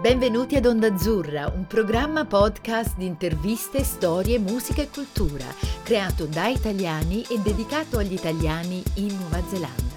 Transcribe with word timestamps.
Benvenuti 0.00 0.56
ad 0.56 0.64
Onda 0.64 0.88
Azzurra, 0.88 1.52
un 1.54 1.66
programma 1.66 2.24
podcast 2.24 2.96
di 2.96 3.06
interviste, 3.06 3.84
storie, 3.84 4.38
musica 4.38 4.82
e 4.82 4.88
cultura, 4.88 5.44
creato 5.84 6.24
da 6.26 6.48
italiani 6.48 7.22
e 7.28 7.38
dedicato 7.38 7.98
agli 7.98 8.14
italiani 8.14 8.82
in 8.94 9.14
Nuova 9.16 9.40
Zelanda. 9.48 9.91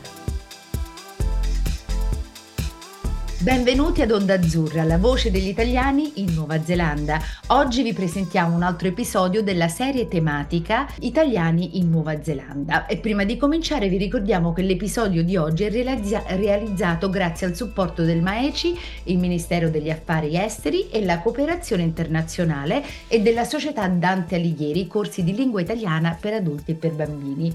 Benvenuti 3.45 4.01
ad 4.01 4.09
Onda 4.09 4.33
Azzurra, 4.33 4.83
la 4.83 4.97
voce 4.97 5.29
degli 5.29 5.49
italiani 5.49 6.13
in 6.15 6.33
Nuova 6.33 6.63
Zelanda. 6.63 7.21
Oggi 7.49 7.83
vi 7.83 7.93
presentiamo 7.93 8.55
un 8.55 8.63
altro 8.63 8.87
episodio 8.87 9.43
della 9.43 9.67
serie 9.67 10.07
tematica 10.07 10.87
Italiani 11.01 11.77
in 11.77 11.91
Nuova 11.91 12.23
Zelanda. 12.23 12.87
E 12.87 12.97
prima 12.97 13.23
di 13.23 13.37
cominciare 13.37 13.87
vi 13.87 13.97
ricordiamo 13.97 14.51
che 14.51 14.63
l'episodio 14.63 15.23
di 15.23 15.37
oggi 15.37 15.65
è 15.65 15.69
realizza- 15.69 16.23
realizzato 16.29 17.07
grazie 17.11 17.45
al 17.45 17.55
supporto 17.55 18.01
del 18.01 18.23
MAECI, 18.23 18.79
il 19.03 19.19
Ministero 19.19 19.69
degli 19.69 19.91
Affari 19.91 20.35
Esteri 20.35 20.89
e 20.89 21.05
la 21.05 21.19
cooperazione 21.19 21.83
internazionale 21.83 22.83
e 23.07 23.21
della 23.21 23.43
società 23.43 23.87
Dante 23.87 24.37
Alighieri, 24.37 24.87
corsi 24.87 25.23
di 25.23 25.35
lingua 25.35 25.61
italiana 25.61 26.17
per 26.19 26.33
adulti 26.33 26.71
e 26.71 26.73
per 26.73 26.93
bambini. 26.93 27.53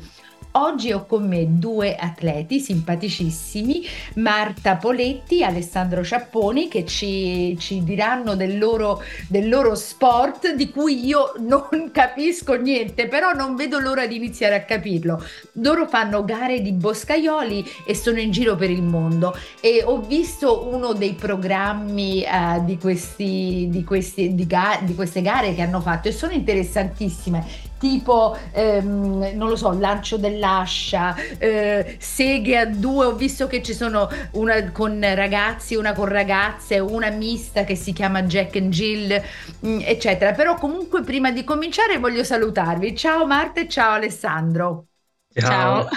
Oggi 0.52 0.90
ho 0.90 1.06
con 1.06 1.28
me 1.28 1.46
due 1.48 1.94
atleti 1.94 2.58
simpaticissimi, 2.58 3.86
Marta 4.16 4.74
Poletti 4.74 5.42
e 5.42 5.44
Alessandro 5.44 6.02
Ciapponi, 6.02 6.66
che 6.66 6.84
ci, 6.84 7.56
ci 7.56 7.84
diranno 7.84 8.34
del 8.34 8.58
loro, 8.58 9.00
del 9.28 9.48
loro, 9.48 9.76
sport 9.76 10.54
di 10.54 10.70
cui 10.70 11.06
io 11.06 11.34
non 11.38 11.68
capisco 11.94 12.54
niente, 12.54 13.06
però 13.06 13.32
non 13.32 13.54
vedo 13.54 13.78
l'ora 13.78 14.08
di 14.08 14.16
iniziare 14.16 14.56
a 14.56 14.64
capirlo. 14.64 15.24
Loro 15.52 15.86
fanno 15.86 16.24
gare 16.24 16.60
di 16.60 16.72
boscaioli 16.72 17.64
e 17.86 17.94
sono 17.94 18.18
in 18.18 18.32
giro 18.32 18.56
per 18.56 18.70
il 18.70 18.82
mondo 18.82 19.32
e 19.60 19.84
ho 19.84 20.00
visto 20.00 20.66
uno 20.66 20.94
dei 20.94 21.12
programmi 21.12 22.24
uh, 22.26 22.64
di, 22.64 22.76
questi, 22.76 23.68
di, 23.70 23.84
questi, 23.84 24.34
di, 24.34 24.46
ga- 24.48 24.80
di 24.82 24.96
queste 24.96 25.22
gare 25.22 25.54
che 25.54 25.62
hanno 25.62 25.80
fatto 25.80 26.08
e 26.08 26.12
sono 26.12 26.32
interessantissime 26.32 27.68
tipo, 27.80 28.36
ehm, 28.52 29.32
non 29.34 29.48
lo 29.48 29.56
so, 29.56 29.72
lancio 29.72 30.18
dell'ascia, 30.18 31.16
eh, 31.38 31.96
seghe 31.98 32.58
a 32.58 32.66
due, 32.66 33.06
ho 33.06 33.14
visto 33.14 33.46
che 33.46 33.62
ci 33.62 33.72
sono 33.72 34.06
una 34.32 34.70
con 34.70 35.00
ragazzi, 35.00 35.76
una 35.76 35.94
con 35.94 36.04
ragazze, 36.04 36.78
una 36.78 37.08
mista 37.08 37.64
che 37.64 37.76
si 37.76 37.94
chiama 37.94 38.22
Jack 38.24 38.56
and 38.56 38.70
Jill, 38.70 39.22
mh, 39.60 39.68
mm, 39.68 39.78
eccetera. 39.82 40.32
Però 40.32 40.56
comunque 40.56 41.02
prima 41.02 41.32
di 41.32 41.42
cominciare 41.42 41.96
voglio 41.96 42.22
salutarvi. 42.22 42.94
Ciao 42.94 43.26
Marta 43.26 43.62
e 43.62 43.68
ciao 43.68 43.92
Alessandro. 43.94 44.88
Ciao. 45.32 45.88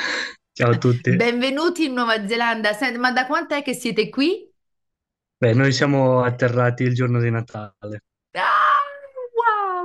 Ciao 0.53 0.71
a 0.71 0.77
tutti. 0.77 1.13
Benvenuti 1.17 1.85
in 1.85 1.93
Nuova 1.93 2.25
Zelanda. 2.25 2.71
Senti, 2.71 2.97
ma 2.97 3.11
da 3.11 3.25
quant'è 3.25 3.61
che 3.61 3.73
siete 3.73 4.07
qui? 4.07 4.49
Beh, 5.37 5.53
noi 5.53 5.73
siamo 5.73 6.21
atterrati 6.21 6.83
il 6.83 6.93
giorno 6.93 7.19
di 7.19 7.29
Natale. 7.29 8.03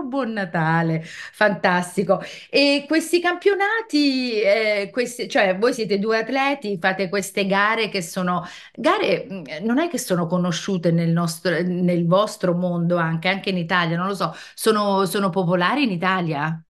Buon 0.04 0.32
Natale, 0.32 1.02
fantastico. 1.04 2.20
E 2.50 2.84
questi 2.86 3.20
campionati, 3.20 4.40
eh, 4.40 4.90
questi, 4.92 5.28
cioè 5.28 5.56
voi 5.58 5.72
siete 5.74 5.98
due 5.98 6.18
atleti, 6.18 6.78
fate 6.80 7.08
queste 7.08 7.46
gare 7.46 7.88
che 7.88 8.02
sono 8.02 8.44
gare, 8.74 9.26
mm, 9.30 9.44
non 9.62 9.78
è 9.78 9.88
che 9.88 9.98
sono 9.98 10.26
conosciute 10.26 10.90
nel 10.92 11.10
nostro, 11.10 11.60
nel 11.62 12.06
vostro 12.06 12.54
mondo 12.54 12.96
anche, 12.96 13.28
anche 13.28 13.50
in 13.50 13.58
Italia, 13.58 13.96
non 13.96 14.06
lo 14.08 14.14
so, 14.14 14.34
sono, 14.54 15.04
sono 15.06 15.30
popolari 15.30 15.82
in 15.84 15.90
Italia? 15.90 16.62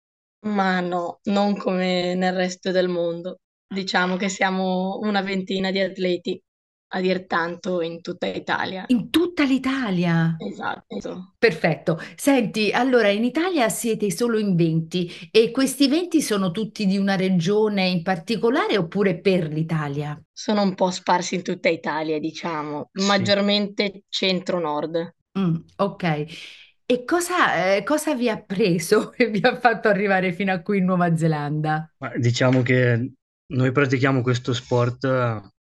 Ma 0.47 0.81
no, 0.81 1.21
non 1.25 1.57
come 1.57 2.15
nel 2.15 2.35
resto 2.35 2.71
del 2.71 2.89
mondo. 2.89 3.41
Diciamo 3.67 4.17
che 4.17 4.29
siamo 4.29 4.99
una 5.03 5.21
ventina 5.21 5.71
di 5.71 5.81
atleti 5.81 6.41
a 6.89 7.01
dir 7.01 7.27
tanto 7.27 7.81
in 7.83 8.01
tutta 8.01 8.27
Italia. 8.27 8.85
In 8.89 9.11
tutta 9.11 9.45
l'Italia? 9.45 10.37
Esatto. 10.39 11.35
Perfetto. 11.39 12.01
Senti, 12.17 12.71
allora 12.71 13.09
in 13.09 13.25
Italia 13.25 13.69
siete 13.69 14.11
solo 14.11 14.39
in 14.39 14.55
20 14.55 15.29
e 15.31 15.51
questi 15.51 15.89
20 15.89 16.23
sono 16.23 16.51
tutti 16.51 16.87
di 16.87 16.97
una 16.97 17.17
regione 17.17 17.87
in 17.89 18.03
particolare 18.03 18.77
oppure 18.79 19.21
per 19.21 19.49
l'Italia? 19.49 20.21
Sono 20.33 20.63
un 20.63 20.75
po' 20.75 20.91
sparsi 20.91 21.35
in 21.35 21.43
tutta 21.43 21.69
Italia, 21.69 22.19
diciamo, 22.19 22.91
sì. 22.93 23.07
maggiormente 23.07 24.05
centro-nord. 24.09 25.15
Mm, 25.39 25.57
ok. 25.77 26.25
E 26.91 27.05
cosa, 27.05 27.75
eh, 27.75 27.83
cosa, 27.83 28.15
vi 28.15 28.31
ha 28.31 28.41
preso 28.41 29.13
e 29.17 29.29
vi 29.29 29.41
ha 29.43 29.59
fatto 29.59 29.89
arrivare 29.89 30.33
fino 30.33 30.53
a 30.53 30.63
qui 30.63 30.79
in 30.79 30.85
Nuova 30.85 31.15
Zelanda? 31.15 31.93
Ma 31.99 32.13
diciamo 32.17 32.63
che 32.63 33.13
noi 33.51 33.73
pratichiamo 33.73 34.23
questo 34.23 34.55
sport 34.55 35.07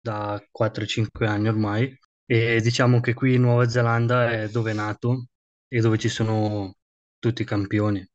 da 0.03 0.43
4-5 0.51 1.27
anni 1.27 1.47
ormai 1.47 1.97
e 2.25 2.59
diciamo 2.61 2.99
che 2.99 3.13
qui 3.13 3.35
in 3.35 3.41
Nuova 3.41 3.69
Zelanda 3.69 4.31
è 4.31 4.49
dove 4.49 4.71
è 4.71 4.73
nato 4.73 5.27
e 5.67 5.79
dove 5.79 5.97
ci 5.97 6.09
sono 6.09 6.75
tutti 7.19 7.41
i 7.43 7.45
campioni. 7.45 8.05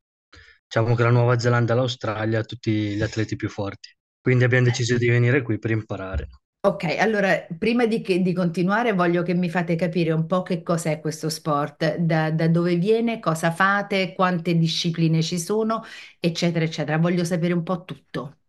Diciamo 0.67 0.93
che 0.95 1.03
la 1.03 1.09
Nuova 1.09 1.39
Zelanda 1.39 1.73
e 1.73 1.75
l'Australia 1.77 2.43
tutti 2.43 2.95
gli 2.95 3.01
atleti 3.01 3.35
più 3.35 3.49
forti. 3.49 3.89
Quindi 4.21 4.43
abbiamo 4.43 4.65
deciso 4.65 4.97
di 4.97 5.07
venire 5.09 5.41
qui 5.41 5.57
per 5.57 5.71
imparare. 5.71 6.27
Ok, 6.61 6.83
allora 6.99 7.47
prima 7.57 7.85
di, 7.85 8.01
che, 8.01 8.21
di 8.21 8.33
continuare 8.33 8.91
voglio 8.93 9.23
che 9.23 9.33
mi 9.33 9.49
fate 9.49 9.75
capire 9.75 10.11
un 10.11 10.25
po' 10.25 10.41
che 10.43 10.61
cos'è 10.61 10.99
questo 10.99 11.29
sport, 11.29 11.95
da, 11.97 12.31
da 12.31 12.49
dove 12.49 12.75
viene, 12.75 13.19
cosa 13.21 13.49
fate, 13.51 14.13
quante 14.13 14.57
discipline 14.57 15.21
ci 15.21 15.39
sono, 15.39 15.83
eccetera, 16.19 16.65
eccetera. 16.65 16.97
Voglio 16.97 17.23
sapere 17.23 17.53
un 17.53 17.63
po' 17.63 17.85
tutto. 17.85 18.39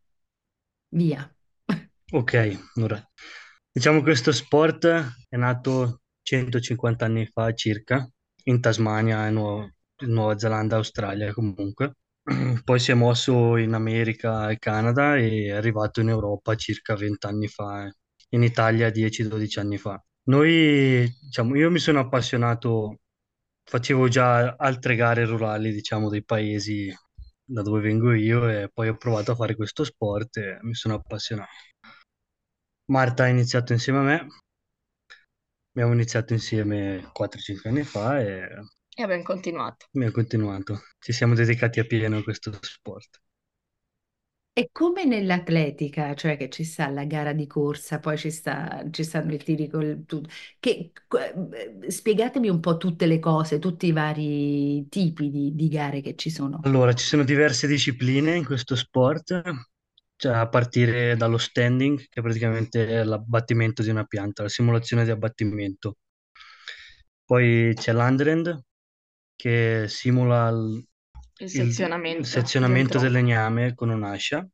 Via. 0.92 1.30
Ok, 2.12 2.58
allora, 2.74 3.00
diciamo 3.70 3.98
che 3.98 4.04
questo 4.04 4.32
sport 4.32 4.86
è 5.28 5.36
nato 5.36 6.02
150 6.22 7.04
anni 7.04 7.26
fa 7.26 7.52
circa, 7.54 8.08
in 8.44 8.60
Tasmania, 8.60 9.26
in, 9.28 9.34
Nuova, 9.34 9.68
Nuova 10.06 10.36
Zelanda, 10.38 10.76
Australia 10.76 11.32
comunque. 11.32 11.94
Poi 12.64 12.78
si 12.80 12.90
è 12.90 12.94
mosso 12.94 13.56
in 13.56 13.74
America 13.74 14.50
e 14.50 14.58
Canada 14.58 15.16
e 15.16 15.46
è 15.46 15.50
arrivato 15.50 16.00
in 16.00 16.08
Europa 16.08 16.56
circa 16.56 16.96
20 16.96 17.26
anni 17.26 17.46
fa, 17.48 17.88
in 18.30 18.42
Italia 18.42 18.90
10-12 18.90 19.60
anni 19.60 19.78
fa. 19.78 20.02
Noi, 20.24 21.08
diciamo, 21.20 21.54
io 21.56 21.70
mi 21.70 21.78
sono 21.78 22.00
appassionato, 22.00 22.98
facevo 23.64 24.08
già 24.08 24.56
altre 24.56 24.96
gare 24.96 25.24
rurali, 25.24 25.72
diciamo, 25.72 26.08
dei 26.08 26.24
paesi 26.24 26.92
da 27.44 27.62
dove 27.62 27.80
vengo 27.80 28.12
io 28.14 28.48
e 28.48 28.68
poi 28.72 28.88
ho 28.88 28.96
provato 28.96 29.32
a 29.32 29.34
fare 29.36 29.56
questo 29.56 29.84
sport 29.84 30.36
e 30.38 30.58
mi 30.62 30.74
sono 30.74 30.94
appassionato. 30.94 31.69
Marta 32.90 33.22
ha 33.24 33.28
iniziato 33.28 33.72
insieme 33.72 33.98
a 34.00 34.02
me, 34.02 34.26
abbiamo 35.72 35.92
iniziato 35.94 36.32
insieme 36.32 37.08
4-5 37.12 37.70
anni 37.70 37.82
fa 37.82 38.20
e 38.20 38.48
E 38.96 39.02
abbiamo 39.02 39.24
continuato. 39.24 39.86
abbiamo 39.92 40.12
continuato. 40.12 40.80
Ci 40.98 41.12
siamo 41.12 41.34
dedicati 41.34 41.78
a 41.78 41.84
pieno 41.84 42.16
a 42.18 42.22
questo 42.24 42.50
sport. 42.60 43.20
È 44.52 44.68
come 44.72 45.04
nell'atletica, 45.04 46.14
cioè 46.14 46.36
che 46.36 46.50
ci 46.50 46.64
sta 46.64 46.88
la 46.90 47.04
gara 47.04 47.32
di 47.32 47.46
corsa, 47.46 47.98
poi 48.00 48.18
ci 48.18 48.30
sta, 48.30 48.84
ci 48.90 49.04
stanno 49.04 49.32
i 49.32 49.38
tiri 49.38 49.68
col 49.68 50.04
tutto. 50.06 50.28
Che, 50.58 50.92
eh, 51.82 51.90
spiegatemi 51.90 52.48
un 52.48 52.60
po' 52.60 52.76
tutte 52.76 53.06
le 53.06 53.18
cose, 53.20 53.58
tutti 53.58 53.86
i 53.86 53.92
vari 53.92 54.86
tipi 54.88 55.30
di, 55.30 55.54
di 55.54 55.68
gare 55.68 56.00
che 56.02 56.14
ci 56.16 56.30
sono. 56.30 56.60
Allora, 56.62 56.94
ci 56.94 57.04
sono 57.04 57.22
diverse 57.22 57.66
discipline 57.66 58.34
in 58.34 58.44
questo 58.46 58.74
sport 58.74 59.42
cioè 60.20 60.34
a 60.34 60.48
partire 60.50 61.16
dallo 61.16 61.38
standing, 61.38 62.06
che 62.10 62.20
praticamente 62.20 62.86
è 62.86 63.04
l'abbattimento 63.04 63.82
di 63.82 63.88
una 63.88 64.04
pianta, 64.04 64.42
la 64.42 64.50
simulazione 64.50 65.04
di 65.04 65.10
abbattimento. 65.10 65.96
Poi 67.24 67.72
c'è 67.74 67.94
l'underhand, 67.94 68.64
che 69.34 69.86
simula 69.88 70.50
il, 70.50 70.86
il 71.38 71.48
sezionamento, 71.48 72.18
il 72.18 72.26
sezionamento 72.26 72.98
del, 72.98 73.10
del 73.10 73.22
legname 73.22 73.74
con 73.74 73.88
un'ascia. 73.88 74.46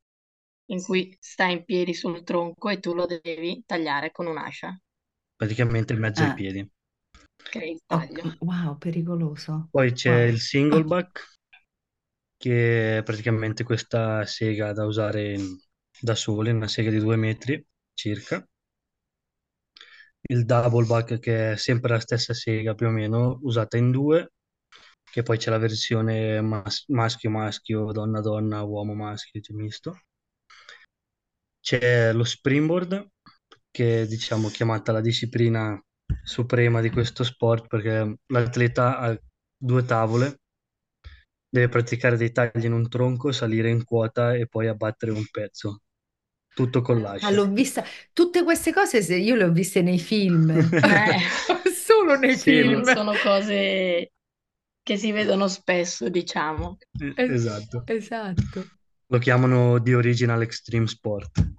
In 0.66 0.82
cui 0.82 1.16
stai 1.19 1.54
in 1.54 1.65
piedi 1.65 1.94
sul 1.94 2.22
tronco 2.22 2.69
e 2.69 2.78
tu 2.78 2.94
lo 2.94 3.06
devi 3.06 3.65
tagliare 3.66 4.12
con 4.12 4.28
un'ascia. 4.28 4.80
Praticamente 5.34 5.95
in 5.95 5.98
mezzo 5.98 6.22
ah. 6.22 6.28
ai 6.28 6.34
piedi. 6.34 6.71
Taglio. 7.86 8.36
Oh, 8.39 8.47
wow, 8.47 8.78
pericoloso. 8.78 9.66
Poi 9.72 9.92
c'è 9.92 10.27
wow. 10.27 10.28
il 10.28 10.39
singleback, 10.39 11.35
che 12.36 12.98
è 12.98 13.03
praticamente 13.03 13.65
questa 13.65 14.24
sega 14.27 14.72
da 14.72 14.84
usare 14.84 15.36
da 16.00 16.15
sole, 16.15 16.50
una 16.53 16.68
sega 16.68 16.91
di 16.91 16.98
due 16.98 17.16
metri 17.16 17.65
circa. 17.94 18.47
Il 20.28 20.44
double 20.44 20.86
back 20.86 21.18
che 21.18 21.53
è 21.53 21.56
sempre 21.56 21.92
la 21.94 22.00
stessa 22.00 22.34
sega 22.34 22.74
più 22.74 22.86
o 22.86 22.91
meno, 22.91 23.38
usata 23.42 23.77
in 23.77 23.91
due, 23.91 24.33
che 25.10 25.22
poi 25.22 25.38
c'è 25.38 25.50
la 25.50 25.59
versione 25.59 26.41
mas- 26.42 26.84
maschio-maschio, 26.88 27.92
donna-donna, 27.92 28.62
uomo-maschio, 28.62 29.41
cioè 29.41 29.56
misto. 29.56 29.98
C'è 31.60 32.12
lo 32.12 32.24
springboard, 32.24 33.09
che 33.71 34.03
è 34.03 34.06
diciamo 34.06 34.48
chiamata 34.48 34.92
la 34.92 35.00
disciplina 35.00 35.78
suprema 36.22 36.80
di 36.80 36.91
questo 36.91 37.24
sport 37.24 37.66
perché 37.66 38.18
l'atleta 38.27 38.98
ha 38.98 39.18
due 39.56 39.84
tavole 39.84 40.41
Deve 41.56 41.70
praticare 41.70 42.18
dei 42.18 42.32
tagli 42.32 42.66
in 42.66 42.72
un 42.72 42.86
tronco, 42.86 43.32
salire 43.32 43.70
in 43.70 43.82
quota 43.84 44.34
e 44.34 44.47
poi 44.47 44.66
abbattere 44.66 45.10
un 45.12 45.24
pezzo. 45.30 45.80
Tutto 46.53 46.82
con 46.82 47.03
Ah, 47.03 47.30
l'ho 47.30 47.48
vista, 47.50 47.82
tutte 48.12 48.42
queste 48.44 48.74
cose 48.74 49.00
se- 49.00 49.16
io 49.16 49.34
le 49.36 49.44
ho 49.44 49.50
viste 49.53 49.80
nei 49.80 49.98
film, 49.98 50.50
Eh, 50.84 51.16
solo 51.72 52.18
nei 52.18 52.36
Sì, 52.36 52.60
film. 52.60 52.82
sono 52.82 53.12
cose 53.14 54.12
che 54.82 54.97
si 54.98 55.12
vedono 55.12 55.48
spesso, 55.48 56.10
diciamo. 56.10 56.76
eh, 57.00 57.14
Es- 57.16 57.30
esatto. 57.30 57.84
esatto. 57.86 58.66
Lo 59.06 59.18
chiamano 59.18 59.80
The 59.80 59.94
Original 59.94 60.42
Extreme 60.42 60.86
Sport. 60.86 61.52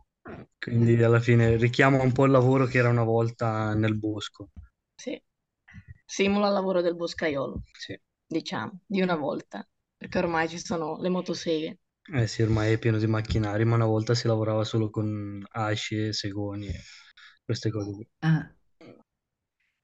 Quindi 0.59 1.01
alla 1.01 1.19
fine 1.19 1.55
richiama 1.55 2.03
un 2.03 2.11
po' 2.11 2.25
il 2.25 2.31
lavoro 2.31 2.65
che 2.67 2.77
era 2.77 2.89
una 2.89 3.03
volta 3.03 3.73
nel 3.73 3.97
bosco. 3.97 4.49
Sì. 4.95 5.19
Simula 6.05 6.47
il 6.47 6.53
lavoro 6.53 6.81
del 6.81 6.95
boscaiolo, 6.95 7.61
Sì. 7.77 7.99
diciamo, 8.25 8.79
di 8.85 9.01
una 9.01 9.15
volta, 9.15 9.67
perché 9.97 10.17
ormai 10.19 10.47
ci 10.49 10.59
sono 10.59 10.97
le 11.01 11.09
motoseghe. 11.09 11.79
Eh 12.13 12.27
sì, 12.27 12.41
ormai 12.41 12.73
è 12.73 12.77
pieno 12.79 12.97
di 12.97 13.07
macchinari, 13.07 13.63
ma 13.65 13.75
una 13.75 13.85
volta 13.85 14.13
si 14.15 14.27
lavorava 14.27 14.63
solo 14.65 14.89
con 14.89 15.41
asce, 15.51 16.11
segoni 16.13 16.69
queste 17.45 17.69
cose 17.69 17.91
qui. 17.93 18.07
Ah. 18.21 18.51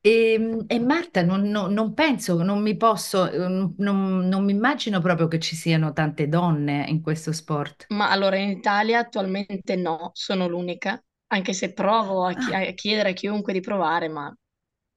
E, 0.05 0.65
e 0.67 0.79
Marta, 0.79 1.23
non, 1.23 1.43
non- 1.49 1.71
non 1.73 1.93
penso, 1.93 2.41
non 2.43 2.61
mi 2.61 2.75
posso, 2.75 3.29
non, 3.37 3.73
non- 3.77 4.27
non 4.27 4.43
mi 4.45 4.51
immagino 4.51 4.99
proprio 5.01 5.27
che 5.27 5.39
ci 5.39 5.55
siano 5.55 5.93
tante 5.93 6.27
donne 6.27 6.85
in 6.89 7.01
questo 7.01 7.31
sport. 7.31 7.85
Ma 7.93 8.09
allora 8.11 8.35
in 8.37 8.49
Italia 8.49 8.99
attualmente 8.99 9.75
no, 9.77 10.09
sono 10.13 10.47
l'unica, 10.49 11.01
anche 11.27 11.53
se 11.53 11.71
provo 11.73 12.25
a, 12.25 12.33
chi- 12.33 12.51
Ah, 12.51 12.53
a 12.53 12.73
chiedere 12.73 13.09
a 13.11 13.13
chiunque 13.13 13.53
di 13.53 13.59
provare, 13.61 14.07
ma 14.09 14.33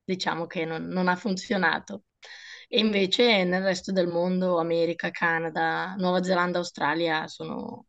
diciamo 0.05 0.47
che 0.47 0.65
non, 0.65 0.87
non 0.87 1.07
ha 1.09 1.15
funzionato. 1.17 2.05
E 2.69 2.79
invece 2.81 3.45
nel 3.45 3.63
resto 3.63 3.93
del 3.93 4.09
mondo, 4.09 4.59
America, 4.59 5.11
Canada, 5.11 5.95
Nuova 5.99 6.23
Zelanda, 6.23 6.59
Australia 6.59 7.27
sono 7.29 7.87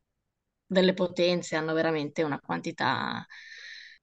delle 0.66 0.94
potenze, 0.94 1.56
hanno 1.56 1.74
veramente 1.74 2.24
una 2.24 2.40
quantità 2.40 3.26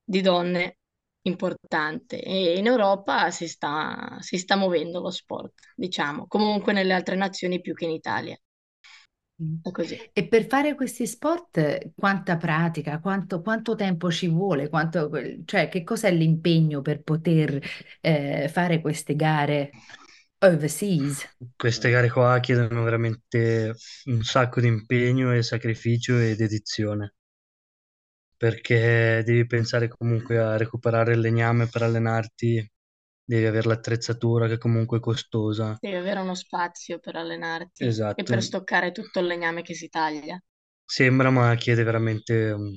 di 0.03 0.21
donne 0.21 0.79
importante. 1.23 2.21
E 2.21 2.59
in 2.59 2.67
Europa 2.67 3.31
si 3.31 3.49
sta, 3.49 4.17
si 4.21 4.39
sta 4.39 4.57
muovendo 4.57 5.01
lo 5.01 5.11
sport, 5.11 5.55
diciamo, 5.75 6.27
comunque 6.27 6.73
nelle 6.73 6.93
altre 6.93 7.17
nazioni 7.17 7.61
più 7.61 7.75
che 7.75 7.85
in 7.85 7.91
Italia. 7.91 8.37
mm. 9.43 9.71
Così. 9.71 9.99
E 10.13 10.27
per 10.29 10.47
fare 10.47 10.75
questi 10.75 11.07
sport, 11.07 11.93
quanta 11.95 12.37
pratica, 12.37 13.01
quanto, 13.01 13.41
quanto 13.43 13.75
tempo 13.75 14.11
ci 14.11 14.29
vuole, 14.29 14.69
quanto, 14.69 15.11
cioè 15.45 15.69
che 15.69 15.83
cos'è 15.83 16.11
l'impegno 16.13 16.83
per 16.83 17.03
poter 17.03 17.61
eh, 18.01 18.49
fare 18.49 18.81
queste 18.81 19.15
gare 19.15 19.71
overseas? 20.47 21.27
Queste 21.57 21.91
gare 21.91 22.11
qua 22.11 22.41
chiedono 22.41 22.83
veramente 22.83 23.73
un 24.07 24.23
sacco 24.25 24.61
di 24.61 24.67
impegno 24.67 25.33
e 25.33 25.43
sacrificio 25.45 26.19
e 26.19 26.35
dedizione, 26.35 27.15
perché 28.37 29.23
devi 29.25 29.45
pensare 29.47 29.89
comunque 29.89 30.39
a 30.39 30.57
recuperare 30.57 31.15
il 31.15 31.21
legname 31.21 31.67
per 31.69 31.83
allenarti, 31.83 32.65
devi 33.25 33.47
avere 33.47 33.67
l'attrezzatura 33.69 34.47
che 34.49 34.59
comunque 34.59 34.99
è 34.99 35.01
costosa. 35.01 35.77
Devi 35.79 35.95
avere 35.95 36.19
uno 36.19 36.35
spazio 36.35 36.99
per 36.99 37.15
allenarti 37.15 37.97
e 38.13 38.25
Esatto, 38.25 38.25
per 38.25 38.43
stoccare 38.43 38.91
tutto 38.91 39.21
il 39.21 39.27
legname 39.27 39.63
che 39.63 39.75
si 39.75 39.89
taglia. 39.89 40.37
sembra, 40.87 41.31
ma 41.31 41.55
chiede 41.57 41.83
veramente 41.83 42.51
un, 42.53 42.71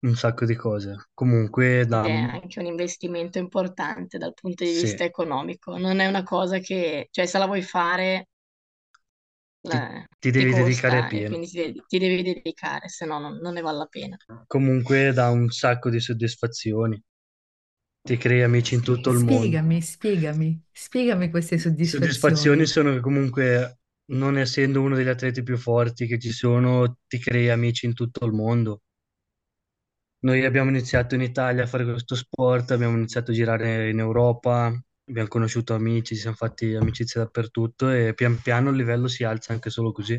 un 0.00 0.14
sacco 0.16 0.44
di 0.46 0.54
cose. 0.54 1.08
Comunque, 1.14 1.84
da, 1.86 2.04
Ed 2.04 2.10
è 2.10 2.12
anche 2.12 2.58
un 2.60 2.64
investimento 2.66 3.38
importante 3.38 4.16
dal 4.18 4.32
punto 4.34 4.64
di 4.64 4.72
sì, 4.72 4.72
vista 4.72 5.04
economico. 5.04 5.76
Non 5.76 5.98
è 6.00 6.06
una 6.06 6.22
cosa 6.22 6.58
che, 6.58 7.08
cioè, 7.10 7.26
se 7.26 7.38
la 7.38 7.46
vuoi 7.46 7.62
fare, 7.62 8.28
ti, 9.68 9.78
eh, 9.78 10.06
ti 10.18 10.30
ti 10.34 10.44
devi 10.44 10.52
dedicare 10.54 10.98
costa 10.98 11.08
e 11.10 11.22
pieno. 11.22 11.24
quindi 11.24 11.46
ti 11.48 11.56
devi, 11.58 11.84
ti 11.86 11.98
devi 11.98 12.22
dedicare, 12.22 12.88
se 12.88 13.04
no 13.06 13.18
non, 13.18 13.36
non 13.38 13.52
ne 13.54 13.60
vale 13.60 13.78
la 13.78 13.86
pena. 13.86 14.16
Comunque 14.46 15.12
dà 15.12 15.30
un 15.30 15.50
sacco 15.50 15.90
di 15.90 16.00
soddisfazioni, 16.00 17.02
ti 18.06 18.16
crei 18.16 18.42
amici 18.42 18.74
in 18.74 18.80
tutto 18.82 19.10
il 19.10 19.18
mondo. 19.18 19.62
Spiegami, 19.62 19.80
spiegami, 19.82 20.60
spiegami 20.72 21.30
queste 21.30 21.58
Soddisfazioni 21.80 21.86
soddisfazioni. 21.88 22.66
sono 22.66 22.92
che 22.92 23.00
comunque, 23.00 23.78
non 24.12 24.36
essendo 24.38 24.82
uno 24.82 24.94
degli 24.94 25.08
atleti 25.08 25.42
più 25.42 25.56
forti 25.56 26.06
che 26.06 26.18
ci 26.18 26.30
sono, 26.32 26.98
ti 27.06 27.18
crei 27.18 27.48
amici 27.50 27.86
in 27.86 27.94
tutto 27.94 28.24
il 28.26 28.32
mondo. 28.32 28.82
Noi 30.20 30.44
abbiamo 30.44 30.68
iniziato 30.70 31.14
in 31.14 31.22
Italia 31.22 31.62
a 31.64 31.66
fare 31.66 31.84
questo 31.84 32.14
sport, 32.14 32.70
abbiamo 32.72 32.96
iniziato 32.96 33.30
a 33.30 33.34
girare 33.34 33.88
in 33.90 33.98
Europa, 34.00 34.72
abbiamo 35.08 35.28
conosciuto 35.28 35.74
amici, 35.74 36.14
ci 36.14 36.20
siamo 36.22 36.36
fatti 36.36 36.74
amicizie 36.74 37.20
dappertutto 37.20 37.90
e 37.90 38.12
pian 38.14 38.40
piano 38.42 38.70
il 38.70 38.76
livello 38.76 39.08
si 39.08 39.24
alza 39.24 39.52
anche 39.52 39.70
solo 39.70 39.92
così. 39.92 40.18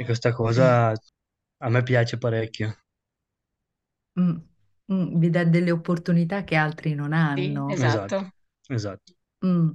E 0.00 0.04
questa 0.04 0.32
cosa 0.32 0.92
a 0.92 1.68
me 1.68 1.82
piace 1.82 2.18
parecchio. 2.18 2.76
mm, 4.20 4.36
mm, 4.92 5.18
vi 5.18 5.30
dà 5.30 5.44
delle 5.44 5.70
opportunità 5.70 6.42
che 6.44 6.56
altri 6.56 6.94
non 6.94 7.12
Sì, 7.36 7.62
hanno. 7.62 7.76
Esatto, 7.76 8.16
esatto. 8.16 8.32
esatto. 8.68 9.12
Mm. 9.44 9.70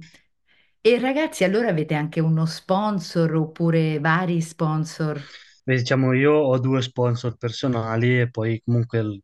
E 0.82 0.98
ragazzi, 0.98 1.44
allora 1.44 1.68
avete 1.68 1.94
anche 1.94 2.20
uno 2.20 2.46
sponsor 2.46 3.34
oppure 3.34 4.00
vari 4.00 4.40
sponsor? 4.40 5.22
Beh, 5.70 5.76
diciamo, 5.78 6.12
io 6.12 6.32
ho 6.32 6.58
due 6.58 6.82
sponsor 6.82 7.36
personali 7.36 8.20
e 8.20 8.28
poi 8.30 8.60
comunque 8.64 8.98
il, 8.98 9.22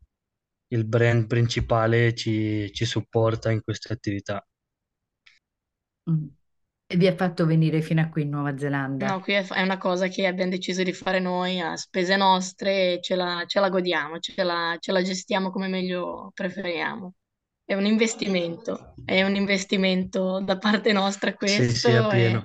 il 0.68 0.86
brand 0.86 1.26
principale 1.26 2.14
ci, 2.14 2.70
ci 2.72 2.84
supporta 2.86 3.50
in 3.50 3.62
queste 3.62 3.92
attività. 3.92 4.46
Mm. 6.10 6.26
E 6.88 6.96
vi 6.96 7.06
ha 7.06 7.14
fatto 7.16 7.46
venire 7.46 7.80
fino 7.82 8.00
a 8.00 8.08
qui 8.08 8.22
in 8.22 8.30
Nuova 8.30 8.56
No, 8.98 9.20
Zelanda? 9.20 9.20
qui 9.20 9.34
è, 9.34 9.46
è 9.46 9.60
una 9.62 9.76
cosa 9.76 10.08
che 10.08 10.26
abbiamo 10.26 10.50
deciso 10.50 10.82
di 10.82 10.92
fare 10.94 11.18
noi 11.20 11.60
a 11.60 11.76
spese 11.76 12.16
nostre 12.16 12.94
e 12.94 13.00
ce 13.02 13.14
la, 13.14 13.44
ce 13.46 13.60
la 13.60 13.68
godiamo, 13.68 14.18
ce 14.20 14.42
la, 14.42 14.74
ce 14.80 14.90
la 14.92 15.02
gestiamo 15.02 15.50
come 15.50 15.68
meglio 15.68 16.30
preferiamo. 16.34 17.12
È 17.64 17.74
un 17.74 17.84
investimento, 17.84 18.94
è 19.04 19.22
un 19.22 19.34
investimento 19.36 20.40
da 20.42 20.56
parte 20.56 20.92
nostra 20.92 21.34
Sì, 21.42 21.70
sì, 21.70 21.92
a 21.92 22.04
questo 22.04 22.10
e 22.12 22.42
pieno. 22.42 22.44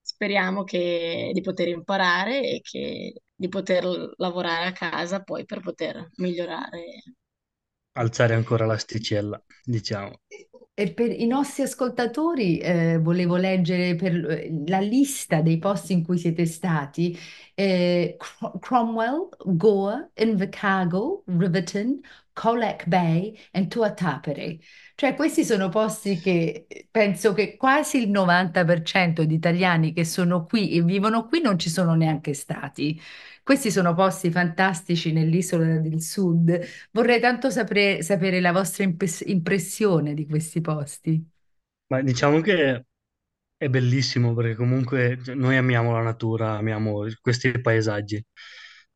speriamo 0.00 0.64
che, 0.64 1.30
di 1.32 1.40
poter 1.40 1.68
imparare 1.68 2.40
e 2.42 2.60
che, 2.62 3.22
di 3.36 3.48
poter 3.48 3.84
lavorare 4.16 4.66
a 4.66 4.72
casa 4.72 5.22
poi 5.22 5.44
per 5.44 5.60
poter 5.60 6.10
migliorare. 6.16 6.84
Alzare 7.98 8.34
ancora 8.34 8.64
l'asticella, 8.64 9.42
diciamo. 9.64 10.20
E 10.78 10.92
per 10.92 11.10
i 11.10 11.26
nostri 11.26 11.62
ascoltatori 11.62 12.58
eh, 12.58 12.98
volevo 12.98 13.36
leggere 13.36 13.94
per 13.96 14.14
eh, 14.30 14.62
la 14.66 14.78
lista 14.80 15.40
dei 15.40 15.58
posti 15.58 15.94
in 15.94 16.04
cui 16.04 16.18
siete 16.18 16.44
stati. 16.44 17.16
Eh, 17.54 18.16
Cro- 18.18 18.58
Cromwell, 18.58 19.28
Goa, 19.56 20.10
Invercargill, 20.14 21.22
Riverton, 21.26 21.98
Colac 22.36 22.86
Bay 22.86 23.34
e 23.50 23.66
Tuatapere. 23.66 24.58
Cioè 24.94 25.14
questi 25.14 25.42
sono 25.44 25.70
posti 25.70 26.18
che 26.18 26.66
penso 26.90 27.32
che 27.32 27.56
quasi 27.56 28.02
il 28.02 28.10
90% 28.10 29.24
di 29.24 29.34
italiani 29.34 29.92
che 29.94 30.04
sono 30.04 30.44
qui 30.44 30.72
e 30.72 30.82
vivono 30.82 31.26
qui 31.26 31.40
non 31.40 31.58
ci 31.58 31.70
sono 31.70 31.94
neanche 31.94 32.34
stati. 32.34 33.00
Questi 33.42 33.70
sono 33.70 33.94
posti 33.94 34.30
fantastici 34.30 35.12
nell'isola 35.12 35.78
del 35.78 36.02
sud. 36.02 36.60
Vorrei 36.90 37.20
tanto 37.20 37.48
sapere, 37.50 38.02
sapere 38.02 38.40
la 38.40 38.52
vostra 38.52 38.84
impes- 38.84 39.22
impressione 39.26 40.12
di 40.14 40.26
questi 40.26 40.60
posti. 40.60 41.26
Ma 41.88 42.02
diciamo 42.02 42.40
che 42.40 42.84
è 43.56 43.68
bellissimo 43.68 44.34
perché 44.34 44.54
comunque 44.56 45.18
cioè, 45.24 45.34
noi 45.36 45.56
amiamo 45.56 45.92
la 45.92 46.02
natura, 46.02 46.56
amiamo 46.58 47.04
questi 47.20 47.60
paesaggi. 47.60 48.24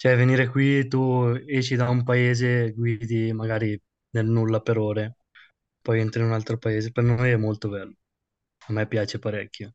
Cioè, 0.00 0.16
venire 0.16 0.48
qui, 0.48 0.88
tu 0.88 1.00
esci 1.46 1.76
da 1.76 1.88
un 1.90 2.02
paese, 2.04 2.72
guidi 2.72 3.32
magari 3.32 3.78
nel 4.10 4.26
nulla 4.26 4.60
per 4.60 4.78
ore, 4.78 5.16
poi 5.82 6.00
entri 6.00 6.20
in 6.22 6.28
un 6.28 6.32
altro 6.32 6.56
paese. 6.58 6.90
Per 6.90 7.04
noi 7.04 7.30
è 7.30 7.36
molto 7.36 7.68
bello. 7.68 7.94
A 8.68 8.72
me 8.72 8.86
piace 8.88 9.18
parecchio. 9.18 9.74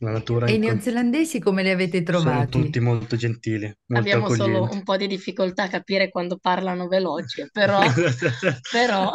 La 0.00 0.10
natura 0.10 0.48
E 0.48 0.52
i 0.52 0.58
in 0.60 0.60
neozelandesi 0.60 1.40
come 1.40 1.64
li 1.64 1.70
avete 1.70 2.04
sono 2.10 2.48
tutti 2.48 2.78
trovati? 2.78 2.80
molto 2.80 3.16
gentili, 3.16 3.76
molto 3.86 4.14
Abbiamo 4.14 4.28
solo 4.30 4.68
accoglienti. 4.68 4.70
un 4.70 4.82
po' 4.84 4.96
di 4.96 5.06
difficoltà 5.06 5.64
a 5.64 5.68
capire 5.68 6.08
quando 6.10 6.38
parlano 6.38 6.88
veloce, 6.88 7.48
però, 7.52 7.80
però 8.70 9.12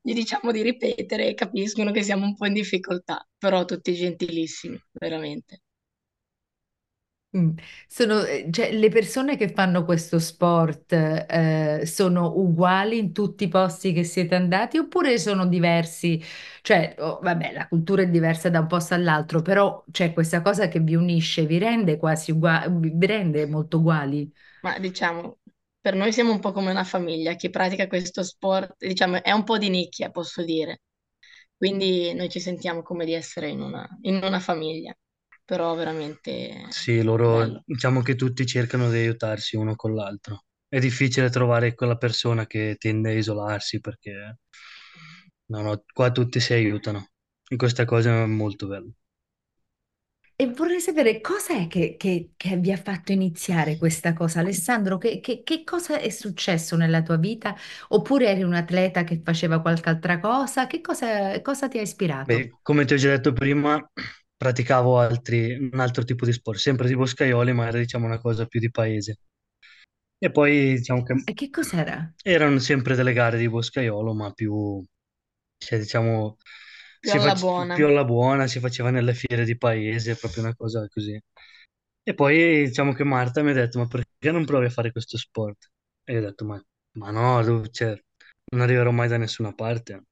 gli 0.00 0.12
diciamo 0.14 0.52
di 0.52 0.62
ripetere 0.62 1.28
e 1.28 1.34
capiscono 1.34 1.90
che 1.92 2.02
siamo 2.02 2.24
un 2.24 2.34
po' 2.36 2.46
in 2.46 2.52
difficoltà, 2.54 3.26
però 3.38 3.64
tutti 3.64 3.94
gentilissimi, 3.94 4.80
veramente. 4.92 5.62
Mm. 7.36 7.50
Sono, 7.86 8.24
eh, 8.24 8.48
cioè, 8.50 8.72
le 8.72 8.88
persone 8.88 9.36
che 9.36 9.48
fanno 9.52 9.84
questo 9.84 10.18
sport 10.18 10.92
eh, 10.92 11.82
sono 11.86 12.32
uguali 12.36 12.98
in 12.98 13.12
tutti 13.12 13.44
i 13.44 13.48
posti 13.48 13.92
che 13.92 14.02
siete 14.02 14.34
andati 14.34 14.78
oppure 14.78 15.16
sono 15.16 15.46
diversi? 15.46 16.20
Cioè, 16.60 16.96
oh, 16.98 17.20
vabbè, 17.22 17.52
la 17.52 17.68
cultura 17.68 18.02
è 18.02 18.08
diversa 18.08 18.50
da 18.50 18.58
un 18.58 18.66
posto 18.66 18.94
all'altro, 18.94 19.42
però 19.42 19.84
c'è 19.92 20.12
questa 20.12 20.42
cosa 20.42 20.66
che 20.66 20.80
vi 20.80 20.96
unisce, 20.96 21.46
vi 21.46 21.58
rende 21.58 21.98
quasi 21.98 22.32
uguali, 22.32 22.90
vi 22.92 23.06
rende 23.06 23.46
molto 23.46 23.78
uguali. 23.78 24.28
Ma 24.62 24.78
diciamo, 24.78 25.38
per 25.80 25.94
noi 25.94 26.12
siamo 26.12 26.32
un 26.32 26.40
po' 26.40 26.52
come 26.52 26.70
una 26.70 26.84
famiglia, 26.84 27.34
chi 27.34 27.48
pratica 27.50 27.86
questo 27.86 28.22
sport, 28.22 28.74
diciamo, 28.78 29.22
è 29.22 29.30
un 29.32 29.44
po' 29.44 29.56
di 29.58 29.70
nicchia, 29.70 30.10
posso 30.10 30.44
dire. 30.44 30.80
Quindi 31.56 32.12
noi 32.14 32.28
ci 32.28 32.40
sentiamo 32.40 32.82
come 32.82 33.04
di 33.04 33.12
essere 33.14 33.48
in 33.48 33.60
una, 33.60 33.86
in 34.02 34.16
una 34.22 34.40
famiglia, 34.40 34.94
però 35.50 35.74
veramente 35.74 36.64
Sì, 36.68 37.02
loro 37.02 37.46
bello. 37.46 37.64
diciamo 37.64 38.00
che 38.02 38.14
tutti 38.14 38.46
cercano 38.46 38.88
di 38.90 38.98
aiutarsi 38.98 39.56
uno 39.56 39.74
con 39.76 39.94
l'altro. 39.94 40.44
È 40.68 40.78
difficile 40.78 41.28
trovare 41.30 41.74
quella 41.74 41.96
persona 41.96 42.46
che 42.46 42.76
tende 42.78 43.10
a 43.10 43.12
isolarsi 43.14 43.80
perché 43.80 44.38
No, 45.48 45.62
no, 45.62 45.84
qua 45.92 46.10
tutti 46.12 46.40
si 46.40 46.52
aiutano. 46.54 47.10
E 47.48 47.56
questa 47.56 47.84
cosa 47.84 48.22
è 48.22 48.26
molto 48.26 48.66
bella. 48.66 48.90
E 50.36 50.46
vorrei 50.48 50.80
sapere 50.80 51.20
cosa 51.20 51.54
è 51.54 51.66
che, 51.68 51.96
che- 51.98 52.32
che 52.36 52.56
vi 52.56 52.72
ha 52.72 52.76
fatto 52.78 53.12
iniziare 53.12 53.76
questa 53.76 54.12
cosa, 54.14 54.40
Alessandro? 54.40 54.96
Che, 54.98 55.20
che- 55.20 55.42
che 55.42 55.62
cosa 55.64 55.98
è 55.98 56.08
successo 56.08 56.76
nella 56.76 57.02
tua 57.02 57.16
vita? 57.16 57.54
Oppure 57.88 58.28
eri 58.28 58.42
un 58.42 58.54
atleta 58.54 59.04
che 59.04 59.20
faceva 59.22 59.60
qualche 59.60 59.88
altra 59.90 60.18
cosa? 60.18 60.66
Che 60.66 60.80
cosa, 60.80 61.40
cosa 61.42 61.68
ti 61.68 61.78
ha 61.78 61.82
ispirato? 61.82 62.38
Beh, 62.38 62.58
come 62.62 62.84
ti 62.84 62.94
ho 62.94 62.96
già 62.96 63.08
detto 63.10 63.32
prima, 63.32 63.78
praticavo 64.40 64.98
altri, 64.98 65.54
un 65.72 65.78
altro 65.80 66.04
tipo 66.04 66.24
di 66.24 66.32
sport, 66.32 66.58
sempre 66.58 66.88
di 66.88 66.96
boscaioli, 66.96 67.52
ma 67.52 67.66
era 67.68 67.78
diciamo 67.78 68.06
una 68.06 68.18
cosa 68.20 68.46
più 68.46 68.60
di 68.60 68.70
paese. 68.70 69.18
E 70.18 70.30
poi 70.30 70.74
diciamo 70.76 71.02
che 71.02 71.14
E 71.30 71.32
che 71.34 71.48
cos'era? 71.50 71.98
erano 72.22 72.58
sempre 72.58 72.94
delle 72.96 73.12
gare 73.12 73.38
di 73.38 73.48
boscaiolo, 73.48 74.14
ma 74.14 74.32
più, 74.32 74.84
cioè, 75.58 75.78
diciamo, 75.78 76.36
Più 76.98 77.10
si 77.10 77.18
alla 77.18 77.34
fac- 77.34 77.36
buona. 77.36 77.68
più 77.70 77.86
alla 77.86 78.04
buona, 78.04 78.46
si 78.46 78.60
faceva 78.60 78.90
nelle 78.90 79.14
fiere 79.14 79.44
di 79.44 79.56
paese, 79.56 80.16
proprio 80.16 80.42
una 80.44 80.54
cosa 80.56 80.86
così. 80.88 81.20
E 82.02 82.14
poi 82.14 82.64
diciamo 82.66 82.92
che 82.92 83.04
Marta 83.04 83.42
mi 83.42 83.50
ha 83.50 83.54
detto, 83.54 83.78
ma 83.78 83.86
perché 83.86 84.30
non 84.30 84.44
provi 84.44 84.66
a 84.66 84.70
fare 84.70 84.92
questo 84.92 85.16
sport? 85.18 85.70
E 86.04 86.12
io 86.14 86.18
ho 86.20 86.22
detto, 86.22 86.44
ma, 86.44 86.62
ma 86.92 87.10
no, 87.10 87.42
tu- 87.44 87.66
cioè, 87.70 87.98
non 88.52 88.60
arriverò 88.62 88.90
mai 88.90 89.08
da 89.08 89.16
nessuna 89.18 89.52
parte. 89.54 90.04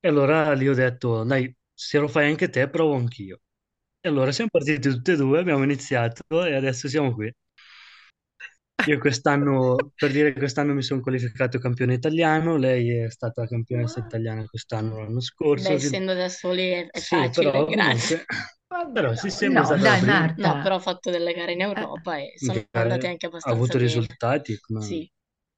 E 0.00 0.08
allora 0.08 0.52
lì 0.54 0.68
ho 0.68 0.74
detto, 0.74 1.24
dai, 1.24 1.54
se 1.74 1.98
lo 1.98 2.08
fai 2.08 2.28
anche 2.30 2.48
te, 2.50 2.68
provo 2.70 2.94
anch'io. 2.96 3.40
Allora 4.06 4.32
siamo 4.32 4.48
partiti 4.50 4.88
tutti 4.88 5.10
e 5.12 5.16
due, 5.16 5.38
abbiamo 5.40 5.62
iniziato 5.64 6.22
e 6.46 6.54
adesso 6.54 6.88
siamo 6.88 7.12
qui. 7.12 7.30
Io 8.88 8.98
quest'anno, 8.98 9.90
per 9.96 10.12
dire 10.12 10.32
che 10.32 10.38
quest'anno 10.38 10.72
mi 10.72 10.82
sono 10.82 11.00
qualificato 11.00 11.58
campione 11.58 11.94
italiano, 11.94 12.56
lei 12.56 12.90
è 13.04 13.10
stata 13.10 13.46
campionessa 13.46 13.98
Wow. 13.98 14.00
italiana 14.00 14.44
quest'anno, 14.46 14.98
l'anno 15.00 15.20
Beh, 15.54 15.70
scorso. 15.70 15.78
Sì, 15.78 15.78
essendo 15.78 16.14
da 16.14 16.28
soli 16.28 16.70
è, 16.90 17.00
sì, 17.00 17.30
facile, 17.32 17.32
però 17.32 17.66
grazie. 17.66 18.24
comunque, 18.24 18.24
però 18.92 19.14
no, 19.14 19.30
sì, 19.30 19.30
sempre 19.30 19.64
no, 19.64 19.64
stata 19.64 19.86
la 19.86 19.96
dai, 19.96 19.98
prima. 19.98 20.32
No, 20.36 20.58
Marta. 20.58 20.60
però 20.60 20.76
ho 20.76 20.78
fatto 20.80 21.10
delle 21.10 21.32
gare 21.34 21.52
in 21.52 21.60
Eh, 21.74 21.88
Europa 21.88 22.16
e 22.18 22.32
sono 22.38 22.68
andate 22.72 23.06
anche 23.08 23.26
ha 23.46 23.50
abbastanza 23.50 23.50
avuto 23.52 23.78
bene. 23.78 24.18
risultati. 24.18 24.58
come- 24.60 25.00
Sì, 25.00 25.10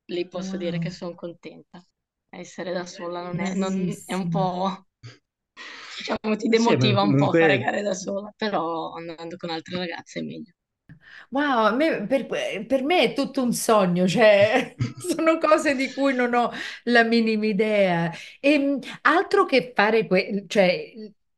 lì 0.07 0.29
posso 0.29 0.57
dire 0.57 0.79
che 0.79 0.91
wow, 0.91 0.93
sono 0.93 1.15
contenta. 1.15 1.85
Essere 2.31 2.73
da 2.73 2.87
sola 2.87 3.23
non 3.23 3.41
è, 3.41 3.55
non- 3.55 4.03
è 4.07 4.15
un 4.15 4.29
bellissimo. 4.29 4.29
po', 4.29 4.88
diciamo, 5.99 6.37
ti 6.37 6.49
Sì, 6.53 6.77
beh, 6.77 6.97
demotiva 6.97 7.03
un 7.03 7.15
po' 7.17 7.33
fare 7.35 7.59
comunque 7.59 7.59
gare 7.59 7.83
da 7.83 7.95
sola, 7.95 8.33
però 8.37 8.93
andando 8.95 9.37
con 9.37 9.51
altre 9.51 9.77
ragazze 9.79 10.21
è 10.21 10.23
meglio. 10.23 10.53
Wow, 11.31 11.75
me- 11.77 12.07
per, 12.07 12.27
per 12.67 12.83
me 12.85 13.03
è 13.03 13.13
tutto 13.15 13.43
un 13.43 13.53
sogno, 13.53 14.07
cioè 14.09 14.75
sono 14.97 15.39
cose 15.39 15.75
di 15.75 15.93
cui 15.93 16.15
non 16.15 16.35
ho 16.35 16.51
la 16.85 17.03
minima 17.05 17.47
idea. 17.47 18.11
E, 18.41 18.79
altro 19.03 19.45
che 19.45 19.73
fare 19.75 20.07
que- 20.07 20.45
cioè, 20.49 20.93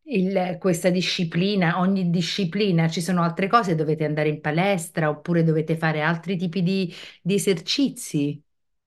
il- 0.04 0.56
questa 0.58 0.90
disciplina, 0.90 1.78
ogni 1.80 2.10
disciplina, 2.10 2.88
ci 2.88 3.00
sono 3.00 3.22
altre 3.22 3.48
cose, 3.48 3.74
dovete 3.74 4.04
andare 4.04 4.28
in 4.28 4.40
palestra 4.40 5.08
oppure 5.08 5.42
dovete 5.44 5.76
fare 5.76 6.00
altri 6.00 6.36
tipi 6.36 6.62
di, 6.62 6.92
di 7.22 7.34
esercizi. 7.34 8.42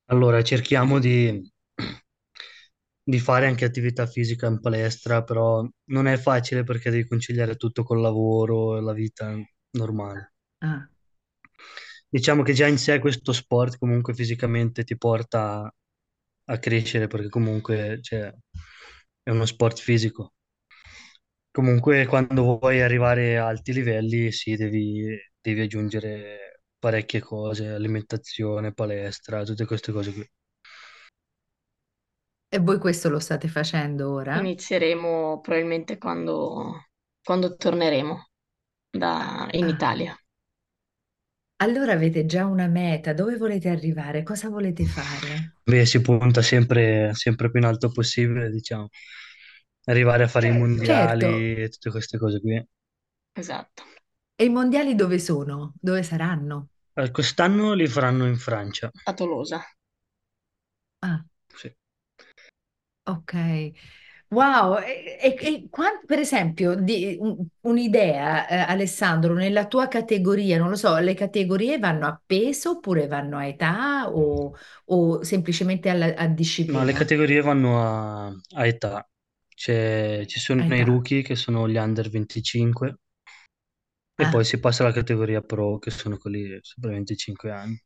Allora, 0.06 0.42
cerchiamo 0.44 0.98
di, 1.00 1.42
di 3.04 3.20
fare 3.20 3.48
anche 3.48 3.66
attività 3.66 4.06
fisica 4.08 4.48
in 4.48 4.60
palestra, 4.60 5.24
però 5.24 5.68
non 5.86 6.08
è 6.08 6.18
facile 6.18 6.64
perché 6.64 6.90
devi 6.90 7.08
conciliare 7.08 7.56
tutto 7.56 7.84
col 7.84 8.02
lavoro 8.02 8.78
e 8.78 8.82
la 8.82 8.94
vita 8.94 9.36
normale. 9.72 10.34
Ah, 10.62 10.90
Diciamo 12.10 12.44
che 12.44 12.54
già 12.54 12.68
in 12.68 12.78
sé 12.78 13.00
questo 13.00 13.34
sport 13.34 13.78
comunque 13.78 14.14
fisicamente 14.14 14.84
ti 14.84 14.98
porta 14.98 15.74
a 16.46 16.60
crescere 16.60 17.08
perché 17.08 17.30
comunque 17.30 18.00
cioè, 18.02 18.34
è 19.24 19.30
uno 19.32 19.46
sport 19.46 19.80
fisico. 19.80 20.34
Comunque 21.52 22.06
quando 22.08 22.58
vuoi 22.60 22.82
arrivare 22.82 23.38
a 23.38 23.48
alti 23.48 23.72
livelli 23.74 24.32
sì, 24.34 24.56
devi, 24.58 25.16
devi 25.40 25.62
aggiungere 25.62 26.64
parecchie 26.80 27.22
cose, 27.22 27.68
alimentazione, 27.70 28.74
palestra, 28.74 29.44
tutte 29.44 29.66
queste 29.66 29.92
cose 29.94 30.12
qui. 30.14 30.28
E 32.56 32.60
voi 32.60 32.78
questo 32.78 33.10
lo 33.10 33.20
state 33.20 33.48
facendo 33.48 34.12
ora? 34.12 34.40
Inizieremo 34.40 35.40
probabilmente 35.42 35.98
quando, 35.98 36.88
quando 37.24 37.56
torneremo 37.56 38.28
da- 38.92 39.48
in 39.52 39.68
Ah, 39.68 39.70
Italia. 39.70 40.16
allora 41.64 41.94
avete 41.94 42.28
già 42.28 42.46
una 42.46 42.68
meta, 42.68 43.12
dove 43.14 43.38
volete 43.38 43.68
arrivare? 43.70 44.22
Cosa 44.22 44.50
volete 44.50 44.86
fare? 44.86 45.56
Beh, 45.66 45.86
si 45.86 46.02
punta 46.02 46.42
sempre, 46.42 47.14
sempre 47.14 47.50
più 47.50 47.60
in 47.60 47.66
alto 47.66 47.90
possibile, 47.92 48.50
diciamo. 48.50 48.90
Arrivare 49.86 50.24
a 50.24 50.28
fare 50.28 50.48
i 50.48 50.52
Certo, 50.82 51.28
mondiali 51.32 51.56
e 51.56 51.70
tutte 51.70 51.90
queste 51.92 52.18
cose 52.18 52.40
qui. 52.40 52.66
Esatto, 53.34 53.84
e 54.36 54.46
i 54.46 54.50
mondiali 54.50 54.96
dove 54.96 55.20
sono? 55.20 55.74
Dove 55.80 56.02
saranno? 56.04 56.70
Eh, 56.96 57.12
Quest'anno 57.12 57.74
li 57.74 57.88
faranno 57.88 58.26
in 58.26 58.36
Francia. 58.38 58.90
a 59.10 59.14
Tolosa. 59.14 59.64
Ah. 61.02 61.24
Sì. 61.56 61.74
Ok, 63.06 63.34
wow, 64.30 64.78
e, 64.78 65.18
e- 65.22 65.36
e 65.42 65.68
quan- 65.70 66.06
per 66.06 66.20
esempio, 66.20 66.76
di- 66.76 67.18
un- 67.20 67.46
un'idea, 67.62 68.48
eh, 68.48 68.56
Alessandro, 68.72 69.34
nella 69.34 69.68
tua 69.68 69.88
categoria, 69.90 70.58
non 70.58 70.70
lo 70.70 70.76
so, 70.78 70.96
le 70.98 71.14
categorie 71.14 71.80
vanno 71.80 72.08
a 72.08 72.22
peso 72.26 72.72
oppure 72.72 73.08
vanno 73.08 73.38
a 73.38 73.46
età 73.46 74.10
o, 74.10 74.56
o 74.86 75.24
semplicemente 75.24 75.90
alla- 75.90 76.16
a, 76.16 76.28
No, 76.66 76.84
le 76.84 76.92
disciplina? 76.92 76.94
categorie 76.94 77.42
vanno 77.42 77.80
a, 77.82 78.28
a 78.28 78.66
età. 78.66 79.08
C'è- 79.48 80.26
ci 80.28 80.40
sono 80.40 80.62
A 80.62 80.66
i 80.66 80.82
età. 80.82 80.84
rookie 80.84 81.22
che 81.22 81.36
sono 81.36 81.70
gli 81.70 81.78
under 81.78 82.10
25 82.10 82.98
e 84.16 84.28
poi 84.28 84.44
Ah, 84.44 84.46
si 84.46 84.60
passa 84.60 84.84
alla 84.84 84.92
categoria 84.94 85.42
pro 85.42 85.78
che 85.78 85.92
sono 85.92 86.18
quelli 86.18 86.58
sopra 86.62 86.90
i 86.90 86.94
25 86.96 87.52
anni. 87.52 87.80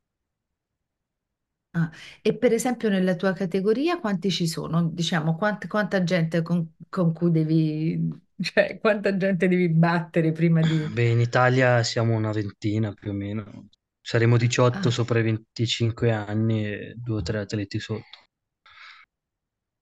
Ah. 1.81 1.91
E 2.21 2.35
per 2.37 2.53
esempio 2.53 2.89
nella 2.89 3.15
tua 3.15 3.33
categoria 3.33 3.99
quanti 3.99 4.31
ci 4.31 4.47
sono? 4.47 4.83
Diciamo, 4.89 5.35
quant- 5.35 5.67
quanta 5.67 6.03
gente 6.03 6.41
con, 6.41 6.75
con 6.89 7.13
cui 7.13 7.31
devi, 7.31 8.09
cioè, 8.41 8.79
quanta 8.79 9.15
gente 9.17 9.47
devi 9.47 9.69
battere 9.69 10.31
prima 10.31 10.61
di... 10.61 10.91
Beh, 10.93 11.09
in 11.09 11.19
Italia 11.19 11.83
siamo 11.83 12.15
una 12.15 12.31
ventina 12.31 12.91
più 12.93 13.11
o 13.11 13.13
meno. 13.13 13.67
Saremo 14.01 14.37
18 14.37 14.89
Ah, 14.89 14.91
sopra 14.91 15.19
i 15.19 15.23
25 15.23 16.11
anni 16.11 16.65
e 16.65 16.93
due 16.95 17.17
o 17.17 17.21
tre 17.21 17.39
atleti 17.39 17.79
sotto. 17.79 18.03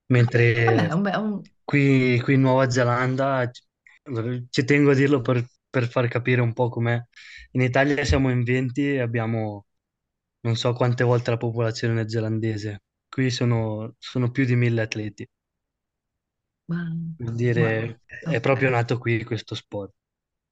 Mentre 0.08 0.44
vabbè, 0.64 0.94
un, 0.94 1.02
be- 1.02 1.16
un- 1.18 1.42
qui, 1.64 2.20
qui 2.22 2.34
in 2.36 2.42
Nuova 2.42 2.70
Zelanda, 2.70 3.50
ci 3.52 3.62
ci 4.50 4.64
tengo 4.66 4.92
a 4.92 4.94
dirlo 4.94 5.22
per, 5.22 5.44
per 5.70 5.88
far 5.90 6.08
capire 6.08 6.42
un 6.42 6.54
po' 6.54 6.70
com'è. 6.70 7.00
In 7.52 7.62
Italia 7.62 8.04
siamo 8.06 8.30
in 8.30 8.44
20 8.44 8.94
e 8.94 9.00
abbiamo 9.00 9.66
non 10.46 10.56
so 10.56 10.74
quante 10.74 11.04
volte 11.04 11.32
la 11.32 11.38
popolazione 11.38 11.94
neozelandese. 11.96 12.84
Qui 13.10 13.30
sono, 13.32 13.96
sono 14.00 14.32
più 14.32 14.46
di 14.46 14.56
mille 14.56 14.82
atleti. 14.82 15.28
wow, 16.68 16.98
Vuol 17.18 17.36
wow, 17.56 17.76
dire, 17.76 18.00
è 18.08 18.40
proprio 18.40 18.70
nato 18.70 18.98
qui 18.98 19.22
questo 19.26 19.54
sport. 19.54 19.92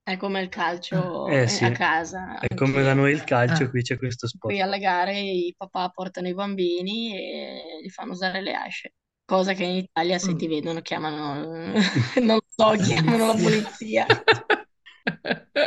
È 0.01 0.17
come 0.17 0.41
il 0.41 0.49
calcio 0.49 1.41
Eh 1.41 1.47
eh, 1.47 1.57
a 1.59 1.71
sì, 1.71 1.71
casa, 1.71 2.37
è 2.37 2.53
come 2.55 2.81
da 2.83 2.93
noi 2.93 3.11
il 3.13 3.23
calcio, 3.25 3.67
ah. 3.67 3.69
qui 3.69 3.81
c'è 3.81 3.97
questo 3.97 4.27
qui 4.41 4.59
sport. 4.59 4.61
alle 4.61 4.79
gare 4.79 5.19
i 5.19 5.53
papà 5.57 5.89
portano 5.89 6.27
i 6.27 6.33
bambini 6.33 7.15
e 7.17 7.79
li 7.81 7.89
fanno 7.89 8.11
usare 8.13 8.41
le 8.41 8.53
asce, 8.55 8.95
cosa 9.25 9.53
che 9.53 9.63
in 9.63 9.75
Italia 9.77 10.19
se 10.19 10.35
ti 10.35 10.47
Mm. 10.47 10.47
vedono 10.47 10.81
chiamano, 10.81 11.73
non 12.21 12.39
so, 12.47 12.71
chiamano 12.81 13.27
la 13.27 13.37
Polizia. 13.37 14.05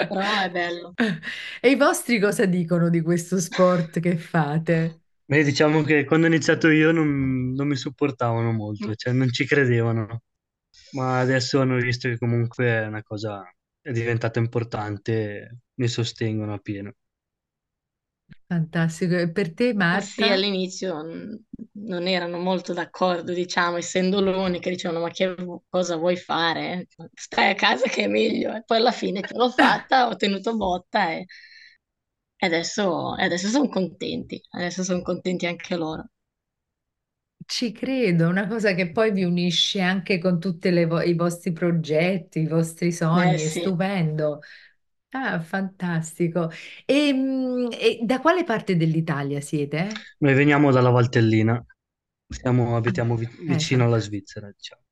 però 0.07 0.43
è 0.45 0.51
bello. 0.51 0.95
E 1.61 1.71
i 1.71 1.77
vostri 1.77 2.19
cosa 2.19 2.47
dicono 2.47 2.89
di 2.91 3.01
questo 3.01 3.39
sport 3.41 4.01
che 4.01 4.17
fate? 4.17 5.01
Beh, 5.29 5.43
diciamo 5.43 5.83
che 5.83 6.05
quando 6.05 6.27
ho 6.27 6.29
iniziato 6.31 6.69
io 6.69 6.93
non, 6.93 7.53
non 7.53 7.67
mi 7.67 7.75
supportavano 7.77 8.53
molto, 8.53 8.95
cioè 8.95 9.13
non 9.13 9.33
ci 9.33 9.45
credevano, 9.45 10.23
ma 10.93 11.21
adesso 11.21 11.61
hanno 11.61 11.77
visto 11.79 12.09
che 12.09 12.19
comunque 12.19 12.67
è 12.67 12.87
una 12.87 13.03
cosa, 13.03 13.43
è 13.81 13.93
diventata 13.93 14.39
importante, 14.39 15.13
e 15.43 15.57
mi 15.75 15.89
sostengono 15.89 16.55
a 16.55 16.59
pieno. 16.59 16.93
Fantastico. 18.49 19.15
E 19.17 19.31
per 19.31 19.53
te, 19.55 19.73
Ma 19.89 20.01
sì, 20.01 20.29
Marta? 20.29 20.31
all'inizio 20.31 21.03
mm, 21.05 21.35
non 21.87 22.07
erano 22.09 22.39
molto 22.39 22.73
d'accordo, 22.73 23.33
diciamo, 23.33 23.77
essendo 23.77 24.21
l'unica, 24.21 24.69
dicevano, 24.69 25.01
ma 25.01 25.11
che 25.11 25.35
cosa 25.69 25.97
vuoi 25.97 26.17
fare? 26.17 26.87
Stai 27.15 27.51
a 27.51 27.55
casa 27.55 27.89
che 27.89 28.05
è 28.05 28.09
meglio. 28.09 28.53
E 28.55 28.65
poi 28.65 28.79
alla 28.79 28.91
fine 28.93 29.23
ce 29.25 29.35
l'ho 29.37 29.49
fatta, 29.51 30.09
ho 30.09 30.17
tenuto 30.17 30.57
botta 30.57 31.13
e, 31.13 31.27
e 32.39 32.47
adesso, 32.47 33.15
e 33.19 33.25
adesso 33.25 33.49
sono 33.49 33.69
contenti, 33.69 34.41
adesso 34.53 34.83
sono 34.83 35.03
contenti 35.03 35.45
anche 35.47 35.77
loro. 35.77 36.09
Ci 37.49 37.71
credo, 37.71 38.25
è 38.25 38.27
una 38.29 38.49
cosa 38.49 38.75
che 38.75 38.91
poi 38.91 39.13
vi 39.13 39.23
unisce 39.23 39.81
anche 39.81 40.19
con 40.19 40.41
tutti 40.41 40.67
i 40.69 41.15
vostri 41.15 41.53
progetti, 41.53 42.41
i 42.41 42.47
vostri 42.49 42.91
Eh 43.13 43.37
sogni, 43.37 43.45
è 43.45 43.49
sì, 43.49 43.49
stupendo. 43.49 44.41
Ah, 45.19 45.41
fantastico. 45.41 46.51
E, 46.85 47.13
mm, 47.13 47.69
e 47.73 48.01
da 48.03 48.21
quale 48.21 48.45
parte 48.45 48.77
dell'Italia 48.77 49.41
siete? 49.41 50.09
Noi 50.19 50.35
veniamo 50.35 50.71
dalla 50.71 50.91
Valtellina, 50.91 51.65
siamo, 52.29 52.77
abitiamo 52.77 53.17
vi- 53.17 53.29
eh, 53.47 53.47
vicino 53.47 53.85
alla 53.85 53.99
fantastico. 53.99 54.01
Svizzera, 54.01 54.51
diciamo. 54.55 54.83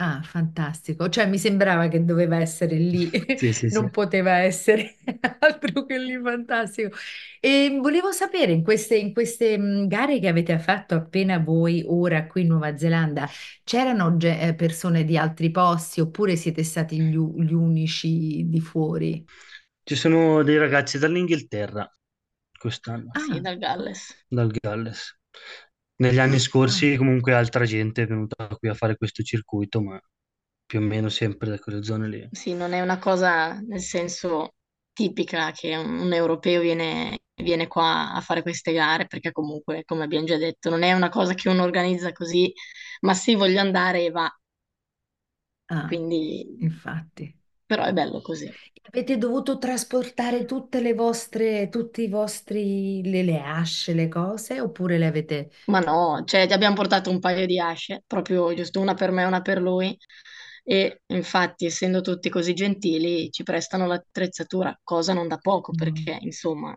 Ah, 0.00 0.22
fantastico. 0.22 1.08
Cioè, 1.08 1.26
mi 1.26 1.38
sembrava 1.38 1.88
che 1.88 2.04
doveva 2.04 2.36
essere 2.38 2.76
lì, 2.76 3.10
Sì, 3.34 3.52
sì, 3.52 3.70
sì. 3.70 3.84
non 3.84 3.90
poteva 3.90 4.38
essere 4.38 4.96
altro 5.40 5.84
che 5.86 5.98
lì, 5.98 6.16
fantastico. 6.22 6.96
E 7.40 7.76
volevo 7.80 8.12
sapere, 8.12 8.52
in 8.52 8.62
queste, 8.62 8.96
in 8.96 9.12
queste 9.12 9.58
mh, 9.58 9.88
gare 9.88 10.20
che 10.20 10.28
avete 10.28 10.56
fatto 10.60 10.94
appena 10.94 11.38
voi, 11.40 11.82
ora 11.84 12.28
qui 12.28 12.42
in 12.42 12.46
Nuova 12.48 12.76
Zelanda, 12.76 13.28
c'erano 13.64 14.16
ge- 14.16 14.38
eh, 14.40 14.54
persone 14.54 15.02
di 15.04 15.16
altri 15.18 15.50
posti 15.50 16.00
oppure 16.00 16.36
siete 16.36 16.62
stati 16.62 17.00
gli, 17.00 17.16
u- 17.16 17.34
gli 17.42 17.52
unici 17.52 18.48
di 18.48 18.60
fuori? 18.60 19.28
Ci 19.82 19.96
sono 19.96 20.42
dei 20.44 20.56
ragazzi 20.56 20.98
dall'Inghilterra 20.98 21.90
quest'anno, 22.56 23.16
Sì, 23.16 23.38
Ah, 23.38 23.40
dal 23.40 23.58
Galles. 23.58 24.14
dal 24.28 24.50
Galles. 24.50 25.18
Negli 25.98 26.18
anni 26.18 26.38
ah, 26.38 26.40
scorsi 26.40 26.96
comunque 26.96 27.34
altra 27.34 27.64
gente 27.64 28.02
è 28.02 28.06
venuta 28.06 28.48
qui 28.58 28.68
a 28.68 28.74
fare 28.74 28.96
questo 28.96 29.22
circuito, 29.22 29.80
ma 29.80 30.00
più 30.66 30.80
o 30.80 30.82
meno 30.82 31.08
sempre 31.08 31.50
da 31.50 31.58
quelle 31.60 31.82
zone 31.84 32.08
lì. 32.08 32.28
Sì, 32.30 32.52
non 32.54 32.72
è 32.72 32.80
una 32.80 32.98
cosa 32.98 33.58
nel 33.60 33.80
senso 33.80 34.54
tipica 34.92 35.50
che 35.52 35.74
un, 35.76 35.98
un 36.00 36.12
europeo 36.12 36.60
viene, 36.60 37.20
viene 37.34 37.66
qua 37.68 38.12
a 38.12 38.20
fare 38.20 38.42
queste 38.42 38.72
gare, 38.72 39.06
perché 39.06 39.32
comunque, 39.32 39.84
come 39.84 40.04
abbiamo 40.04 40.26
già 40.26 40.36
detto, 40.36 40.68
non 40.70 40.82
è 40.82 40.92
una 40.92 41.08
cosa 41.08 41.34
che 41.34 41.48
uno 41.48 41.62
organizza 41.62 42.12
così, 42.12 42.52
ma 43.00 43.14
sì, 43.14 43.34
voglio 43.34 43.60
andare 43.60 44.04
e 44.04 44.10
va. 44.10 44.30
ah, 45.68 45.98
Quindi, 45.98 46.58
infatti. 46.60 47.37
Però 47.68 47.84
è 47.84 47.92
bello 47.92 48.20
così. 48.22 48.52
Avete 48.90 49.18
dovuto 49.18 49.58
trasportare 49.58 50.44
tutte 50.46 50.80
le 50.80 50.94
vostre, 50.94 51.68
tutti 51.68 52.02
i 52.02 52.08
vostri, 52.08 53.02
le, 53.04 53.22
le 53.22 53.40
asce, 53.42 53.92
le 53.94 54.08
cose, 54.08 54.60
oppure 54.60 54.98
le 54.98 55.06
avete... 55.06 55.50
Ma 55.66 55.80
no, 55.80 56.24
cioè 56.24 56.50
abbiamo 56.50 56.74
portato 56.74 57.10
un 57.10 57.20
paio 57.20 57.44
di 57.46 57.60
asce, 57.60 58.02
proprio 58.06 58.54
giusto 58.54 58.80
una 58.80 58.94
per 58.94 59.10
me 59.10 59.22
e 59.22 59.26
una 59.26 59.42
per 59.42 59.60
lui. 59.60 59.96
E 60.64 61.02
infatti, 61.08 61.66
essendo 61.66 62.00
tutti 62.00 62.30
così 62.30 62.54
gentili, 62.54 63.30
ci 63.30 63.42
prestano 63.42 63.86
l'attrezzatura, 63.86 64.78
cosa 64.82 65.12
non 65.12 65.28
da 65.28 65.36
poco, 65.38 65.72
Mm. 65.72 65.74
perché 65.74 66.16
insomma 66.22 66.74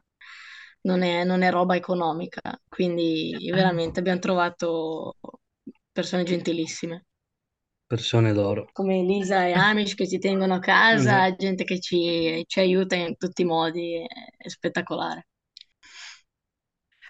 non 0.82 1.04
è, 1.04 1.24
non 1.24 1.42
è 1.42 1.52
roba 1.52 1.76
economica. 1.76 2.42
Quindi 2.68 3.50
Ah, 3.52 3.52
veramente 3.54 4.00
abbiamo 4.00 4.20
trovato 4.20 5.16
persone 5.94 6.24
gentilissime, 6.24 7.06
Persone 7.92 8.34
d'oro. 8.34 8.66
come 8.74 9.00
Elisa 9.00 9.46
e 9.48 9.54
Amish 9.54 9.96
che 9.96 10.08
ci 10.08 10.18
tengono 10.20 10.56
a 10.56 10.60
casa, 10.60 11.34
gente 11.36 11.64
che 11.64 11.80
ci, 11.80 12.44
ci 12.48 12.60
aiuta 12.60 12.96
in 12.96 13.16
tutti 13.18 13.42
i 13.44 13.46
modi, 13.46 13.96
è 13.96 14.06
è 14.38 14.50
spettacolare. 14.50 15.28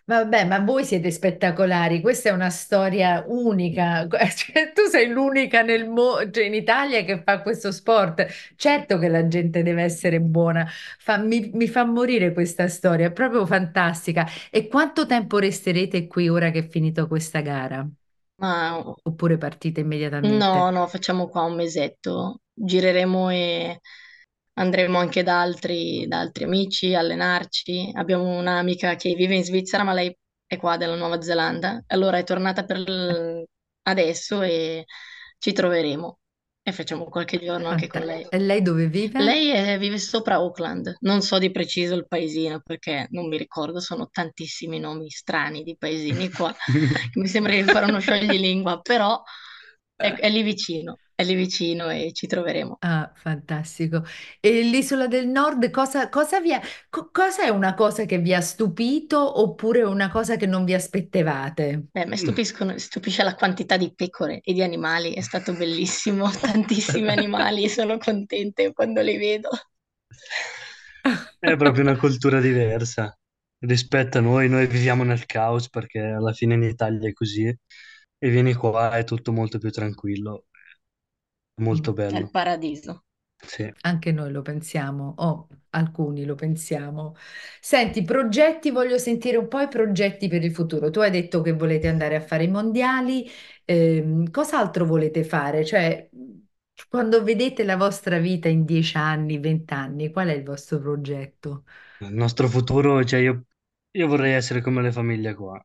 Vabbè, 0.05 0.45
ma 0.45 0.59
voi 0.59 0.83
siete 0.83 1.09
spettacolari, 1.11 2.01
questa 2.01 2.29
è 2.29 2.31
una 2.33 2.49
storia 2.49 3.23
unica, 3.27 4.07
Cioè, 4.35 4.73
tu 4.73 4.85
sei 4.89 5.07
l'unica 5.09 5.61
nel 5.61 5.87
mo- 5.87 6.29
cioè, 6.29 6.43
in 6.45 6.53
Italia 6.53 7.03
che 7.03 7.21
fa 7.23 7.41
questo 7.41 7.71
sport. 7.71 8.25
Certo 8.55 8.97
che 8.97 9.07
la 9.07 9.27
gente 9.27 9.63
deve 9.63 9.83
essere 9.83 10.19
buona, 10.19 10.67
Fa- 10.97 11.17
mi, 11.17 11.51
mi 11.53 11.67
fa 11.67 11.85
morire 11.85 12.33
questa 12.33 12.67
storia, 12.67 13.07
è 13.07 13.11
proprio 13.11 13.45
fantastica. 13.45 14.27
E 14.49 14.67
quanto 14.67 15.05
tempo 15.05 15.37
resterete 15.39 16.07
qui 16.07 16.27
ora 16.29 16.49
che 16.51 16.59
è 16.59 16.67
finita 16.67 17.05
questa 17.05 17.39
gara? 17.41 17.87
Ma 18.41 18.83
Oppure 19.03 19.37
partite 19.37 19.81
No, 20.23 20.69
immediatamente? 20.69 20.69
no, 20.69 20.87
facciamo 20.87 21.27
qua 21.29 21.43
un 21.43 21.55
mesetto. 21.55 22.41
Gireremo 22.53 23.29
e 23.31 23.79
andremo 24.53 24.99
anche 24.99 25.23
da 25.23 25.41
altri, 25.41 26.05
da 26.07 26.19
altri 26.19 26.43
amici, 26.43 26.93
allenarci. 26.93 27.91
Abbiamo 27.95 28.37
un'amica 28.37 28.95
che 28.95 29.15
vive 29.15 29.35
in 29.35 29.43
Svizzera, 29.43 29.83
ma 29.83 29.93
lei 29.93 30.15
è 30.45 30.57
qua 30.57 30.77
della 30.77 30.95
Nuova 30.95 31.21
Zelanda. 31.21 31.83
Allora 31.87 32.17
è 32.19 32.23
tornata 32.23 32.63
per 32.65 32.79
l- 32.79 33.43
adesso 33.83 34.41
e 34.43 34.85
ci 35.39 35.53
troveremo 35.53 36.19
e 36.63 36.71
facciamo 36.71 37.05
qualche 37.05 37.39
giorno 37.39 37.67
anche 37.67 37.87
con 37.87 38.01
lei. 38.01 38.25
E 38.29 38.37
lei 38.37 38.61
dove 38.61 38.87
vive? 38.87 39.19
Lei 39.19 39.49
è- 39.49 39.77
vive 39.79 39.97
sopra 39.97 40.35
Auckland, 40.35 40.95
non 41.01 41.21
so 41.21 41.37
di 41.39 41.49
preciso 41.51 41.95
il 41.95 42.07
paesino 42.07 42.61
perché 42.63 43.07
non 43.11 43.27
mi 43.27 43.37
ricordo, 43.37 43.79
sono 43.79 44.09
tantissimi 44.11 44.79
nomi 44.79 45.09
strani 45.09 45.63
di 45.63 45.75
paesini 45.75 46.29
qua. 46.29 46.55
Mi 47.15 47.27
sembra 47.27 47.51
che 47.53 47.63
farò 47.63 47.87
uno 47.87 47.99
scioglilingua, 47.99 48.79
però 48.81 49.21
è, 49.95 50.13
è 50.13 50.29
lì 50.29 50.43
vicino, 50.43 50.99
è 51.15 51.23
lì 51.23 51.35
vicino 51.35 51.89
e 51.89 52.11
ci 52.13 52.27
troveremo. 52.27 52.77
Ah, 52.79 53.11
fantastico. 53.15 54.03
E 54.39 54.61
l'isola 54.61 55.07
del 55.07 55.27
Nord, 55.27 55.69
cosa, 55.69 56.09
cosa 56.09 56.39
vi 56.39 56.53
ha- 56.53 56.61
co- 56.89 57.09
cosa 57.11 57.43
è 57.43 57.49
una 57.49 57.73
cosa 57.73 58.05
che 58.05 58.17
vi 58.19 58.33
ha 58.33 58.41
stupito 58.41 59.39
oppure 59.41 59.83
una 59.83 60.09
cosa 60.09 60.35
che 60.35 60.45
non 60.47 60.63
vi 60.65 60.73
aspettavate? 60.73 61.87
Beh, 61.91 62.05
mi 62.07 62.17
stupiscono, 62.17 62.77
stupisce 62.77 63.23
la 63.23 63.35
quantità 63.35 63.77
di 63.77 63.93
pecore 63.93 64.41
e 64.41 64.53
di 64.53 64.61
animali, 64.63 65.13
è 65.13 65.21
stato 65.21 65.53
bellissimo, 65.53 66.29
tantissimi 66.39 67.09
animali, 67.09 67.69
sono 67.69 67.97
contenta 67.97 68.71
quando 68.73 69.01
li 69.01 69.17
vedo. 69.17 69.49
È 71.39 71.55
proprio 71.57 71.83
una 71.83 71.97
cultura 71.97 72.39
diversa 72.39 73.17
rispetto 73.59 74.17
a 74.17 74.21
noi. 74.21 74.47
Noi 74.49 74.67
viviamo 74.67 75.03
nel 75.03 75.25
caos 75.25 75.69
perché 75.69 75.99
alla 75.99 76.33
fine 76.33 76.53
in 76.55 76.63
Italia 76.63 77.09
è 77.09 77.13
così 77.13 77.45
e 78.23 78.29
vieni 78.29 78.53
qua 78.53 78.91
è 78.97 79.03
tutto 79.03 79.31
molto 79.31 79.57
più 79.57 79.71
tranquillo, 79.71 80.45
molto. 81.61 81.93
È 82.05 82.17
il 82.17 82.29
bello. 82.29 82.29
paradiso. 82.29 83.05
Sì. 83.45 83.71
Anche 83.83 84.11
noi 84.11 84.31
lo 84.31 84.41
pensiamo, 84.43 85.15
o 85.17 85.47
alcuni 85.71 86.25
lo 86.25 86.35
pensiamo. 86.35 87.15
Senti, 87.61 88.03
progetti, 88.03 88.71
voglio 88.71 88.97
sentire 88.99 89.37
un 89.37 89.47
po' 89.47 89.59
i 89.61 89.67
progetti 89.69 90.27
per 90.27 90.43
il 90.43 90.53
futuro. 90.53 90.89
Tu 90.91 90.99
hai 90.99 91.11
detto 91.11 91.41
che 91.41 91.53
volete 91.53 91.87
andare 91.87 92.15
a 92.15 92.21
fare 92.21 92.43
i 92.45 92.49
mondiali, 92.49 93.27
ehm, 93.65 94.29
cos'altro 94.31 94.85
volete 94.85 95.23
fare? 95.23 95.65
Cioè, 95.65 96.09
quando 96.89 97.23
vedete 97.23 97.63
la 97.63 97.77
vostra 97.77 98.19
vita 98.19 98.49
in 98.49 98.65
dieci 98.65 98.97
anni, 98.97 99.39
vent'anni, 99.39 100.11
qual 100.11 100.27
è 100.29 100.33
il 100.33 100.43
vostro 100.43 100.79
progetto? 100.79 101.63
Il 102.01 102.13
nostro 102.13 102.49
futuro, 102.49 103.01
cioè 103.05 103.21
io, 103.21 103.45
io 103.91 104.07
vorrei 104.07 104.33
essere 104.33 104.61
come 104.61 104.81
le 104.81 104.91
famiglie 104.91 105.33
qua, 105.35 105.57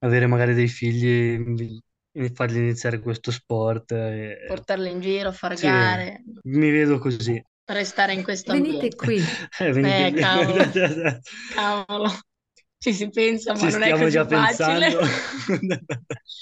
avere 0.00 0.26
magari 0.26 0.54
dei 0.54 0.68
figli, 0.68 1.80
fargli 2.34 2.56
iniziare 2.58 3.00
questo 3.00 3.30
sport. 3.30 3.92
e- 3.92 4.36
Portarli 4.46 4.90
in 4.90 5.00
giro, 5.00 5.32
far 5.32 5.54
Sì, 5.54 5.66
gare, 5.66 6.22
mi 6.44 6.70
vedo 6.70 6.98
così. 6.98 7.42
restare 7.66 8.12
in 8.12 8.22
questo 8.22 8.52
Venite 8.52 8.76
ambiente. 8.76 8.96
qui. 8.96 9.18
Eh, 9.58 9.72
venite 9.72 10.06
Eh, 10.06 10.10
qui. 10.12 10.20
cavolo, 10.20 10.64
cavolo, 11.54 12.10
ci 12.78 12.92
si 12.92 13.10
pensa, 13.10 13.54
ma 13.54 13.68
Ci 13.68 13.70
non 13.70 13.82
è 13.82 13.92
stiamo 13.92 13.96
così 13.96 14.10
già 14.10 14.24
facile. 14.24 14.94
pensando. 14.94 15.00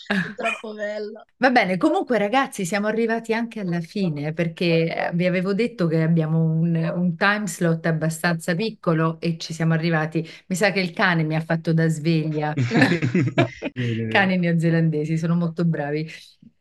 È 0.06 0.32
troppo 0.34 0.72
bello. 0.74 1.26
Va 1.36 1.50
bene, 1.50 1.76
comunque 1.76 2.18
ragazzi, 2.18 2.64
siamo 2.64 2.86
arrivati 2.86 3.34
anche 3.34 3.60
alla 3.60 3.80
fine 3.80 4.32
perché 4.32 5.08
eh, 5.08 5.10
vi 5.14 5.26
avevo 5.26 5.52
detto 5.54 5.86
che 5.86 6.02
abbiamo 6.02 6.42
un, 6.44 6.74
un 6.74 7.16
time 7.16 7.46
slot 7.46 7.86
abbastanza 7.86 8.54
piccolo 8.54 9.20
e 9.20 9.36
ci 9.38 9.52
siamo 9.52 9.74
arrivati. 9.74 10.26
Mi 10.46 10.56
sa 10.56 10.70
che 10.72 10.80
il 10.80 10.92
cane 10.92 11.22
mi 11.24 11.34
ha 11.36 11.40
fatto 11.40 11.72
da 11.72 11.88
sveglia. 11.88 12.56
Cani 14.08 14.38
neozelandesi, 14.38 15.18
sono 15.18 15.34
molto 15.34 15.64
bravi. 15.64 16.08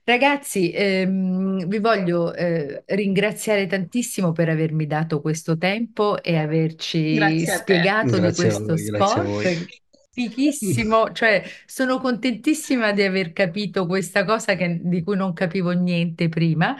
Ragazzi, 0.06 0.72
ehm, 0.72 1.66
vi 1.68 1.80
voglio 1.80 2.34
eh, 2.34 2.84
ringraziare 2.88 3.68
tantissimo 3.68 4.34
per 4.34 4.50
avermi 4.50 4.86
dato 4.86 5.22
questo 5.22 5.58
tempo 5.58 6.22
e 6.22 6.36
averci 6.38 7.14
Grazie 7.14 7.52
a 7.54 7.64
te. 7.64 7.64
spiegato 7.64 8.20
di 8.20 8.34
Grazie 8.34 8.50
a 8.50 8.60
questo 8.60 8.76
voi, 8.76 8.84
grazie 8.84 9.22
a 9.22 9.24
voi. 9.24 9.46
sport. 9.48 9.82
Fighissimo, 10.12 11.12
cioè 11.14 11.42
sono 11.66 12.00
contentissima 12.00 12.92
di 12.92 13.02
aver 13.02 13.32
capito 13.34 13.86
questa 13.88 14.26
cosa 14.26 14.56
che- 14.56 14.80
di 14.84 15.02
cui 15.04 15.16
non 15.16 15.34
capivo 15.34 15.72
niente 15.72 16.28
prima. 16.30 16.76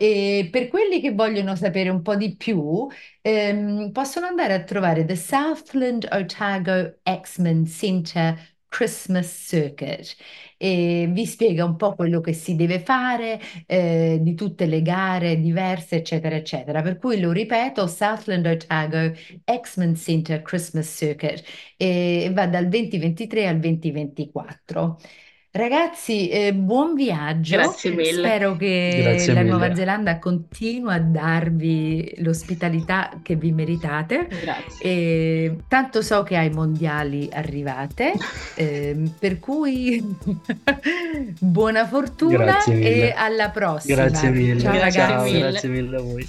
E 0.00 0.48
per 0.52 0.68
quelli 0.68 1.00
che 1.00 1.12
vogliono 1.12 1.56
sapere 1.56 1.88
un 1.88 2.02
po' 2.02 2.14
di 2.16 2.36
più, 2.36 2.86
ehm, 3.22 3.90
possono 3.92 4.26
andare 4.26 4.52
a 4.54 4.62
trovare 4.62 5.04
The 5.04 5.16
Southland 5.16 6.06
Otago 6.12 6.98
X-Men 7.02 7.66
Center 7.66 8.38
Christmas 8.68 9.46
Circuit 9.48 10.16
e 10.56 11.08
vi 11.10 11.24
spiega 11.26 11.64
un 11.64 11.76
po' 11.76 11.94
quello 11.94 12.20
che 12.20 12.32
si 12.32 12.56
deve 12.56 12.80
fare, 12.80 13.40
eh, 13.66 14.18
di 14.20 14.34
tutte 14.34 14.66
le 14.66 14.82
gare 14.82 15.40
diverse, 15.40 15.96
eccetera, 15.96 16.34
eccetera. 16.36 16.82
Per 16.82 16.98
cui 16.98 17.20
lo 17.20 17.32
ripeto, 17.32 17.86
Southland 17.86 18.46
Otago 18.46 19.12
X-Men 19.44 19.94
Center 19.96 20.42
Christmas 20.42 20.88
Circuit 20.96 21.42
e 21.76 22.30
va 22.34 22.46
dal 22.46 22.68
2023 22.68 23.46
al 23.46 23.58
2024. 23.60 24.98
Ragazzi, 25.50 26.28
eh, 26.28 26.52
buon 26.52 26.94
viaggio. 26.94 27.56
Grazie 27.56 27.90
mille. 27.92 28.12
Spero 28.12 28.54
che 28.56 28.98
Grazie 29.02 29.32
la 29.32 29.42
Nuova 29.42 29.64
mille. 29.64 29.76
Zelanda 29.76 30.18
continui 30.18 30.92
a 30.94 31.00
darvi 31.00 32.16
l'ospitalità 32.18 33.18
che 33.22 33.34
vi 33.34 33.50
meritate. 33.52 34.28
Grazie. 34.28 34.84
E 34.84 35.56
tanto 35.66 36.02
so 36.02 36.22
che 36.22 36.36
ai 36.36 36.50
mondiali 36.50 37.30
arrivate, 37.32 38.12
ehm, 38.56 39.14
per 39.18 39.38
cui 39.38 40.04
buona 41.40 41.86
fortuna 41.86 42.36
Grazie 42.44 42.74
e 42.74 42.78
mille. 42.78 43.12
alla 43.14 43.48
prossima. 43.48 43.94
Grazie 44.04 44.30
mille. 44.30 44.60
Ciao 44.60 44.72
Grazie 44.74 45.00
ragazzi. 45.00 45.32
mille. 45.32 45.50
grazie 45.50 45.68
mille 45.70 45.96
a 45.96 46.00
voi. 46.02 46.28